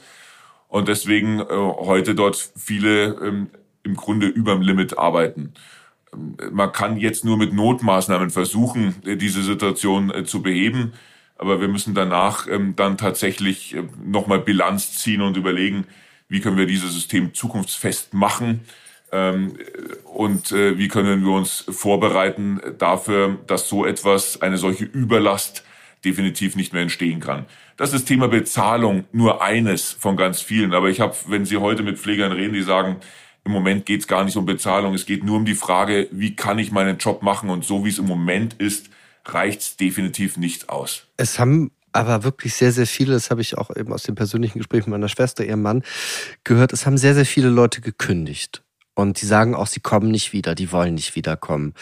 Und 0.69 0.89
deswegen 0.89 1.41
heute 1.41 2.15
dort 2.15 2.37
viele 2.55 3.15
ähm, 3.23 3.49
im 3.85 3.97
Grunde 3.97 4.27
überm 4.27 4.61
Limit 4.61 4.99
arbeiten. 4.99 5.55
Ähm, 6.13 6.37
man 6.53 6.73
kann 6.73 6.99
jetzt 6.99 7.25
nur 7.25 7.39
mit 7.39 7.55
Notmaßnahmen 7.55 8.29
versuchen, 8.29 8.97
diese 9.03 9.43
Situation 9.43 10.27
zu 10.27 10.43
beheben. 10.43 10.93
Aber 11.39 11.61
wir 11.61 11.69
müssen 11.69 11.95
danach 11.95 12.47
ähm, 12.49 12.75
dann 12.77 12.99
tatsächlich 12.99 13.75
äh, 13.75 13.85
nochmal 14.05 14.41
Bilanz 14.41 14.99
ziehen 14.99 15.23
und 15.23 15.37
überlegen, 15.37 15.87
wie 16.29 16.41
können 16.41 16.59
wir 16.59 16.67
dieses 16.67 16.93
System 16.93 17.33
zukunftsfest 17.33 18.13
machen 18.13 18.61
ähm, 19.13 19.55
und 20.05 20.53
wie 20.53 20.89
können 20.89 21.25
wir 21.25 21.33
uns 21.33 21.65
vorbereiten 21.71 22.61
dafür, 22.77 23.39
dass 23.47 23.67
so 23.67 23.87
etwas, 23.87 24.43
eine 24.43 24.59
solche 24.59 24.85
Überlast 24.85 25.65
definitiv 26.05 26.57
nicht 26.57 26.73
mehr 26.73 26.83
entstehen 26.83 27.21
kann. 27.21 27.47
Das 27.77 27.93
ist 27.93 28.07
Thema 28.07 28.29
Bezahlung 28.29 29.05
nur 29.13 29.43
eines 29.43 29.93
von 29.93 30.17
ganz 30.17 30.41
vielen. 30.41 30.75
Aber 30.75 30.89
ich 30.89 31.01
habe, 31.01 31.15
wenn 31.27 31.45
Sie 31.45 31.57
heute 31.57 31.83
mit 31.83 31.99
Pflegern 31.99 32.33
reden, 32.33 32.55
die 32.55 32.63
sagen, 32.63 32.97
im 33.45 33.53
Moment 33.53 33.87
geht 33.87 34.01
es 34.01 34.09
gar 34.09 34.25
nicht 34.25 34.37
um 34.37 34.47
Bezahlung, 34.47 34.95
es 34.95 35.07
geht 35.07 35.25
nur 35.25 35.37
um 35.37 35.45
die 35.45 35.55
Frage, 35.55 36.09
wie 36.11 36.37
kann 36.37 36.59
ich 36.59 36.73
meinen 36.73 36.99
Job 36.99 37.23
machen 37.23 37.51
und 37.51 37.65
so 37.65 37.85
wie 37.85 37.89
es 37.89 37.99
im 37.99 38.07
Moment 38.07 38.55
ist, 38.55 38.91
reicht 39.35 39.61
es 39.61 39.77
definitiv 39.77 40.37
nicht 40.37 40.69
aus. 40.69 41.07
Es 41.17 41.39
haben 41.39 41.71
aber 41.93 42.25
wirklich 42.25 42.55
sehr, 42.55 42.73
sehr 42.73 42.87
viele, 42.87 43.13
das 43.13 43.31
habe 43.31 43.41
ich 43.41 43.57
auch 43.57 43.75
eben 43.75 43.93
aus 43.93 44.03
dem 44.03 44.15
persönlichen 44.15 44.59
Gespräch 44.59 44.81
mit 44.81 44.91
meiner 44.91 45.09
Schwester, 45.09 45.45
ihrem 45.45 45.63
Mann, 45.63 45.83
gehört, 46.45 46.73
es 46.73 46.87
haben 46.87 46.99
sehr, 46.99 47.15
sehr 47.15 47.27
viele 47.27 47.49
Leute 47.49 47.81
gekündigt. 47.81 48.63
Und 48.95 49.21
die 49.23 49.27
sagen 49.27 49.55
auch, 49.55 49.67
sie 49.67 49.81
kommen 49.81 50.11
nicht 50.11 50.33
wieder, 50.33 50.55
die 50.55 50.73
wollen 50.73 50.95
nicht 50.95 51.15
wiederkommen. 51.17 51.75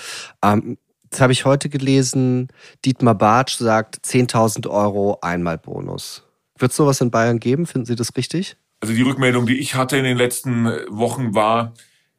Ähm, 0.42 0.78
das 1.10 1.20
habe 1.20 1.32
ich 1.32 1.44
heute 1.44 1.68
gelesen, 1.68 2.48
Dietmar 2.84 3.14
Bartsch 3.14 3.56
sagt 3.56 4.04
10.000 4.04 4.68
Euro 4.68 5.18
Einmalbonus. 5.22 6.24
Wird 6.58 6.72
es 6.72 6.76
sowas 6.76 7.00
in 7.00 7.10
Bayern 7.10 7.38
geben? 7.38 7.66
Finden 7.66 7.86
Sie 7.86 7.96
das 7.96 8.16
richtig? 8.16 8.56
Also 8.80 8.94
die 8.94 9.02
Rückmeldung, 9.02 9.46
die 9.46 9.58
ich 9.58 9.74
hatte 9.74 9.96
in 9.96 10.04
den 10.04 10.16
letzten 10.16 10.66
Wochen 10.88 11.34
war, 11.34 11.72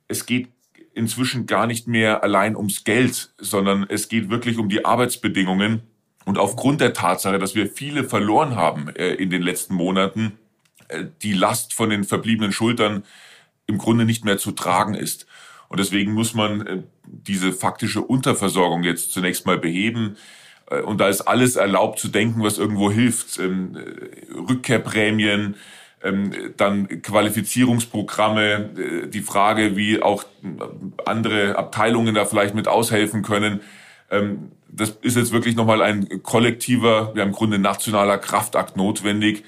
es 0.07 0.25
geht 0.25 0.49
inzwischen 0.97 1.45
gar 1.45 1.67
nicht 1.67 1.87
mehr 1.87 2.23
allein 2.23 2.55
ums 2.55 2.83
Geld, 2.83 3.31
sondern 3.37 3.85
es 3.87 4.09
geht 4.09 4.29
wirklich 4.29 4.57
um 4.57 4.67
die 4.67 4.83
Arbeitsbedingungen. 4.83 5.81
Und 6.25 6.37
aufgrund 6.37 6.81
der 6.81 6.93
Tatsache, 6.93 7.39
dass 7.39 7.55
wir 7.55 7.67
viele 7.67 8.03
verloren 8.03 8.55
haben 8.55 8.89
äh, 8.95 9.13
in 9.13 9.29
den 9.29 9.41
letzten 9.41 9.75
Monaten, 9.75 10.33
äh, 10.89 11.05
die 11.21 11.33
Last 11.33 11.73
von 11.73 11.89
den 11.89 12.03
verbliebenen 12.03 12.51
Schultern 12.51 13.03
im 13.67 13.77
Grunde 13.77 14.03
nicht 14.05 14.25
mehr 14.25 14.37
zu 14.37 14.51
tragen 14.51 14.95
ist. 14.95 15.27
Und 15.69 15.79
deswegen 15.79 16.13
muss 16.13 16.33
man 16.33 16.67
äh, 16.67 16.83
diese 17.05 17.53
faktische 17.53 18.01
Unterversorgung 18.01 18.83
jetzt 18.83 19.11
zunächst 19.13 19.45
mal 19.45 19.57
beheben. 19.57 20.17
Und 20.85 20.99
da 20.99 21.07
ist 21.07 21.21
alles 21.21 21.55
erlaubt 21.55 21.97
zu 21.97 22.09
denken, 22.09 22.43
was 22.43 22.57
irgendwo 22.57 22.91
hilft. 22.91 23.39
Ähm, 23.39 23.77
Rückkehrprämien, 24.49 25.55
dann 26.57 27.01
Qualifizierungsprogramme, 27.01 28.69
äh, 28.77 29.07
die 29.07 29.21
Frage, 29.21 29.75
wie 29.75 30.01
auch 30.01 30.23
andere 31.05 31.57
Abteilungen 31.57 32.13
da 32.13 32.25
vielleicht 32.25 32.55
mit 32.55 32.67
aushelfen 32.67 33.23
können. 33.23 33.61
Ähm, 34.11 34.51
das 34.69 34.91
ist 35.01 35.17
jetzt 35.17 35.31
wirklich 35.31 35.55
nochmal 35.55 35.81
ein 35.81 36.21
kollektiver, 36.23 37.13
ja 37.15 37.23
im 37.23 37.31
Grunde 37.31 37.57
nationaler 37.57 38.17
Kraftakt 38.17 38.77
notwendig, 38.77 39.43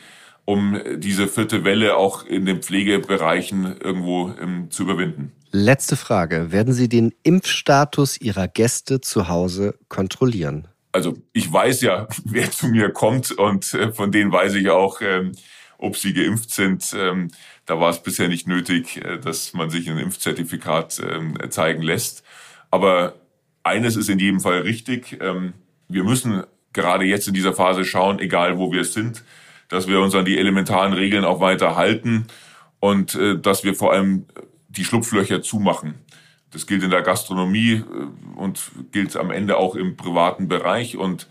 um 0.46 0.80
diese 0.96 1.28
vierte 1.28 1.64
Welle 1.64 1.96
auch 1.96 2.26
in 2.26 2.46
den 2.46 2.64
Pflegebereichen 2.64 3.78
irgendwo 3.80 4.34
ähm, 4.42 4.72
zu 4.72 4.84
überwinden. 4.84 5.34
Letzte 5.52 5.96
Frage. 5.96 6.52
Werden 6.52 6.74
Sie 6.74 6.90
den 6.90 7.14
Impfstatus 7.24 8.20
Ihrer 8.20 8.48
Gäste 8.48 9.02
zu 9.02 9.28
Hause 9.28 9.76
kontrollieren? 9.88 10.68
Also 10.92 11.18
ich 11.34 11.52
weiß 11.52 11.82
ja, 11.82 12.08
wer 12.24 12.50
zu 12.50 12.68
mir 12.68 12.90
kommt 12.90 13.32
und 13.32 13.74
äh, 13.74 13.92
von 13.92 14.12
denen 14.12 14.32
weiß 14.32 14.56
ich 14.56 14.70
auch, 14.70 15.02
ob 15.80 15.98
sie 15.98 16.13
geimpft 16.13 16.52
sind. 16.52 16.94
Ähm, 16.96 17.30
da 17.65 17.80
war 17.80 17.89
es 17.89 18.04
bisher 18.04 18.28
nicht 18.28 18.48
nötig, 18.48 19.04
äh, 19.04 19.18
dass 19.18 19.54
man 19.54 19.70
sich 19.70 19.89
ein 19.89 19.98
Impfzertifikat 19.98 21.02
ähm, 21.10 21.38
zeigen 21.50 21.82
lässt. 21.82 22.24
Aber 22.70 23.15
eines 23.63 23.96
ist 23.96 24.10
in 24.10 24.20
jedem 24.20 24.39
Fall 24.39 24.60
richtig. 24.60 25.18
Ähm, 25.22 25.54
wir 25.88 26.04
müssen 26.04 26.44
gerade 26.74 27.06
jetzt 27.06 27.28
in 27.28 27.34
dieser 27.34 27.54
Phase 27.54 27.84
schauen, 27.86 28.20
egal 28.20 28.58
wo 28.58 28.72
wir 28.72 28.84
sind, 28.84 29.24
dass 29.70 29.88
wir 29.88 30.00
uns 30.02 30.15
an 30.15 30.26
die 30.26 30.38
elementaren 30.38 30.94
Regeln 30.94 31.26
auch 31.26 31.39
weiter 31.39 31.76
halten 31.76 32.28
und 32.80 33.15
äh, 33.15 33.39
dass 33.39 33.63
wir 33.63 33.74
vor 33.74 33.94
allem 33.94 34.26
die 34.68 34.86
Schlupflöcher 34.86 35.42
zumachen. 35.42 35.96
Das 36.52 36.65
gilt 36.68 36.84
in 36.84 36.89
der 36.89 37.02
Gastronomie 37.02 37.74
äh, 37.74 38.38
und 38.38 38.72
gilt 38.92 39.15
am 39.15 39.32
Ende 39.32 39.58
auch 39.58 39.76
im 39.76 39.96
privaten 39.96 40.48
Bereich. 40.48 40.98
Und 40.98 41.28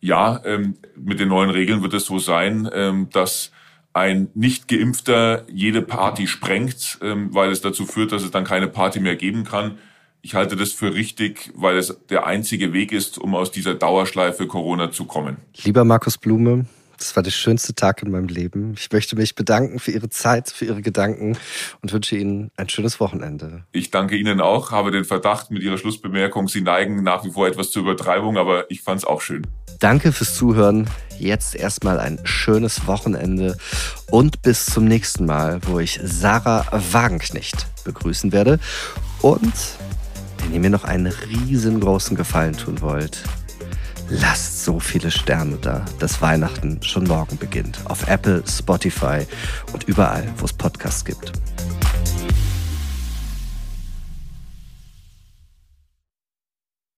ja, 0.00 0.40
ähm, 0.44 0.76
mit 0.96 1.20
den 1.20 1.28
neuen 1.28 1.50
Regeln 1.50 1.82
wird 1.82 1.94
es 1.94 2.04
so 2.04 2.18
sein, 2.18 2.68
ähm, 2.72 3.08
dass 3.10 3.52
ein 3.92 4.28
nicht 4.34 4.68
geimpfter 4.68 5.44
jede 5.50 5.82
Party 5.82 6.26
sprengt, 6.26 6.98
ähm, 7.02 7.34
weil 7.34 7.50
es 7.50 7.60
dazu 7.60 7.86
führt, 7.86 8.12
dass 8.12 8.22
es 8.22 8.30
dann 8.30 8.44
keine 8.44 8.68
Party 8.68 9.00
mehr 9.00 9.16
geben 9.16 9.44
kann. 9.44 9.78
Ich 10.22 10.34
halte 10.34 10.54
das 10.54 10.72
für 10.72 10.94
richtig, 10.94 11.50
weil 11.54 11.78
es 11.78 11.98
der 12.10 12.26
einzige 12.26 12.72
Weg 12.72 12.92
ist, 12.92 13.18
um 13.18 13.34
aus 13.34 13.50
dieser 13.50 13.74
Dauerschleife 13.74 14.46
Corona 14.46 14.92
zu 14.92 15.06
kommen. 15.06 15.38
Lieber 15.64 15.84
Markus 15.84 16.18
Blume, 16.18 16.66
das 17.00 17.16
war 17.16 17.22
der 17.22 17.30
schönste 17.30 17.74
Tag 17.74 18.02
in 18.02 18.10
meinem 18.10 18.28
Leben. 18.28 18.74
Ich 18.76 18.92
möchte 18.92 19.16
mich 19.16 19.34
bedanken 19.34 19.78
für 19.78 19.90
Ihre 19.90 20.10
Zeit, 20.10 20.50
für 20.50 20.66
Ihre 20.66 20.82
Gedanken 20.82 21.36
und 21.82 21.92
wünsche 21.92 22.16
Ihnen 22.16 22.50
ein 22.56 22.68
schönes 22.68 23.00
Wochenende. 23.00 23.64
Ich 23.72 23.90
danke 23.90 24.16
Ihnen 24.16 24.40
auch, 24.40 24.70
habe 24.70 24.90
den 24.90 25.04
Verdacht 25.04 25.50
mit 25.50 25.62
Ihrer 25.62 25.78
Schlussbemerkung, 25.78 26.46
Sie 26.48 26.60
neigen 26.60 27.02
nach 27.02 27.24
wie 27.24 27.30
vor 27.30 27.48
etwas 27.48 27.70
zur 27.70 27.82
Übertreibung, 27.82 28.36
aber 28.36 28.70
ich 28.70 28.82
fand 28.82 28.98
es 28.98 29.04
auch 29.06 29.22
schön. 29.22 29.46
Danke 29.78 30.12
fürs 30.12 30.34
Zuhören. 30.34 30.88
Jetzt 31.18 31.54
erstmal 31.54 31.98
ein 31.98 32.20
schönes 32.24 32.86
Wochenende 32.86 33.56
und 34.10 34.42
bis 34.42 34.66
zum 34.66 34.84
nächsten 34.84 35.24
Mal, 35.24 35.60
wo 35.66 35.80
ich 35.80 36.00
Sarah 36.02 36.66
Wagenknecht 36.92 37.66
begrüßen 37.84 38.32
werde. 38.32 38.60
Und 39.22 39.54
wenn 40.38 40.52
ihr 40.52 40.60
mir 40.60 40.70
noch 40.70 40.84
einen 40.84 41.06
riesengroßen 41.06 42.16
Gefallen 42.16 42.56
tun 42.56 42.82
wollt, 42.82 43.22
lasst 44.10 44.64
so 44.64 44.80
viele 44.80 45.10
Sterne 45.10 45.56
da, 45.56 45.84
dass 45.98 46.20
Weihnachten 46.20 46.82
schon 46.82 47.04
morgen 47.04 47.38
beginnt. 47.38 47.78
Auf 47.84 48.06
Apple, 48.08 48.42
Spotify 48.46 49.26
und 49.72 49.84
überall, 49.84 50.26
wo 50.36 50.44
es 50.44 50.52
Podcasts 50.52 51.04
gibt. 51.04 51.32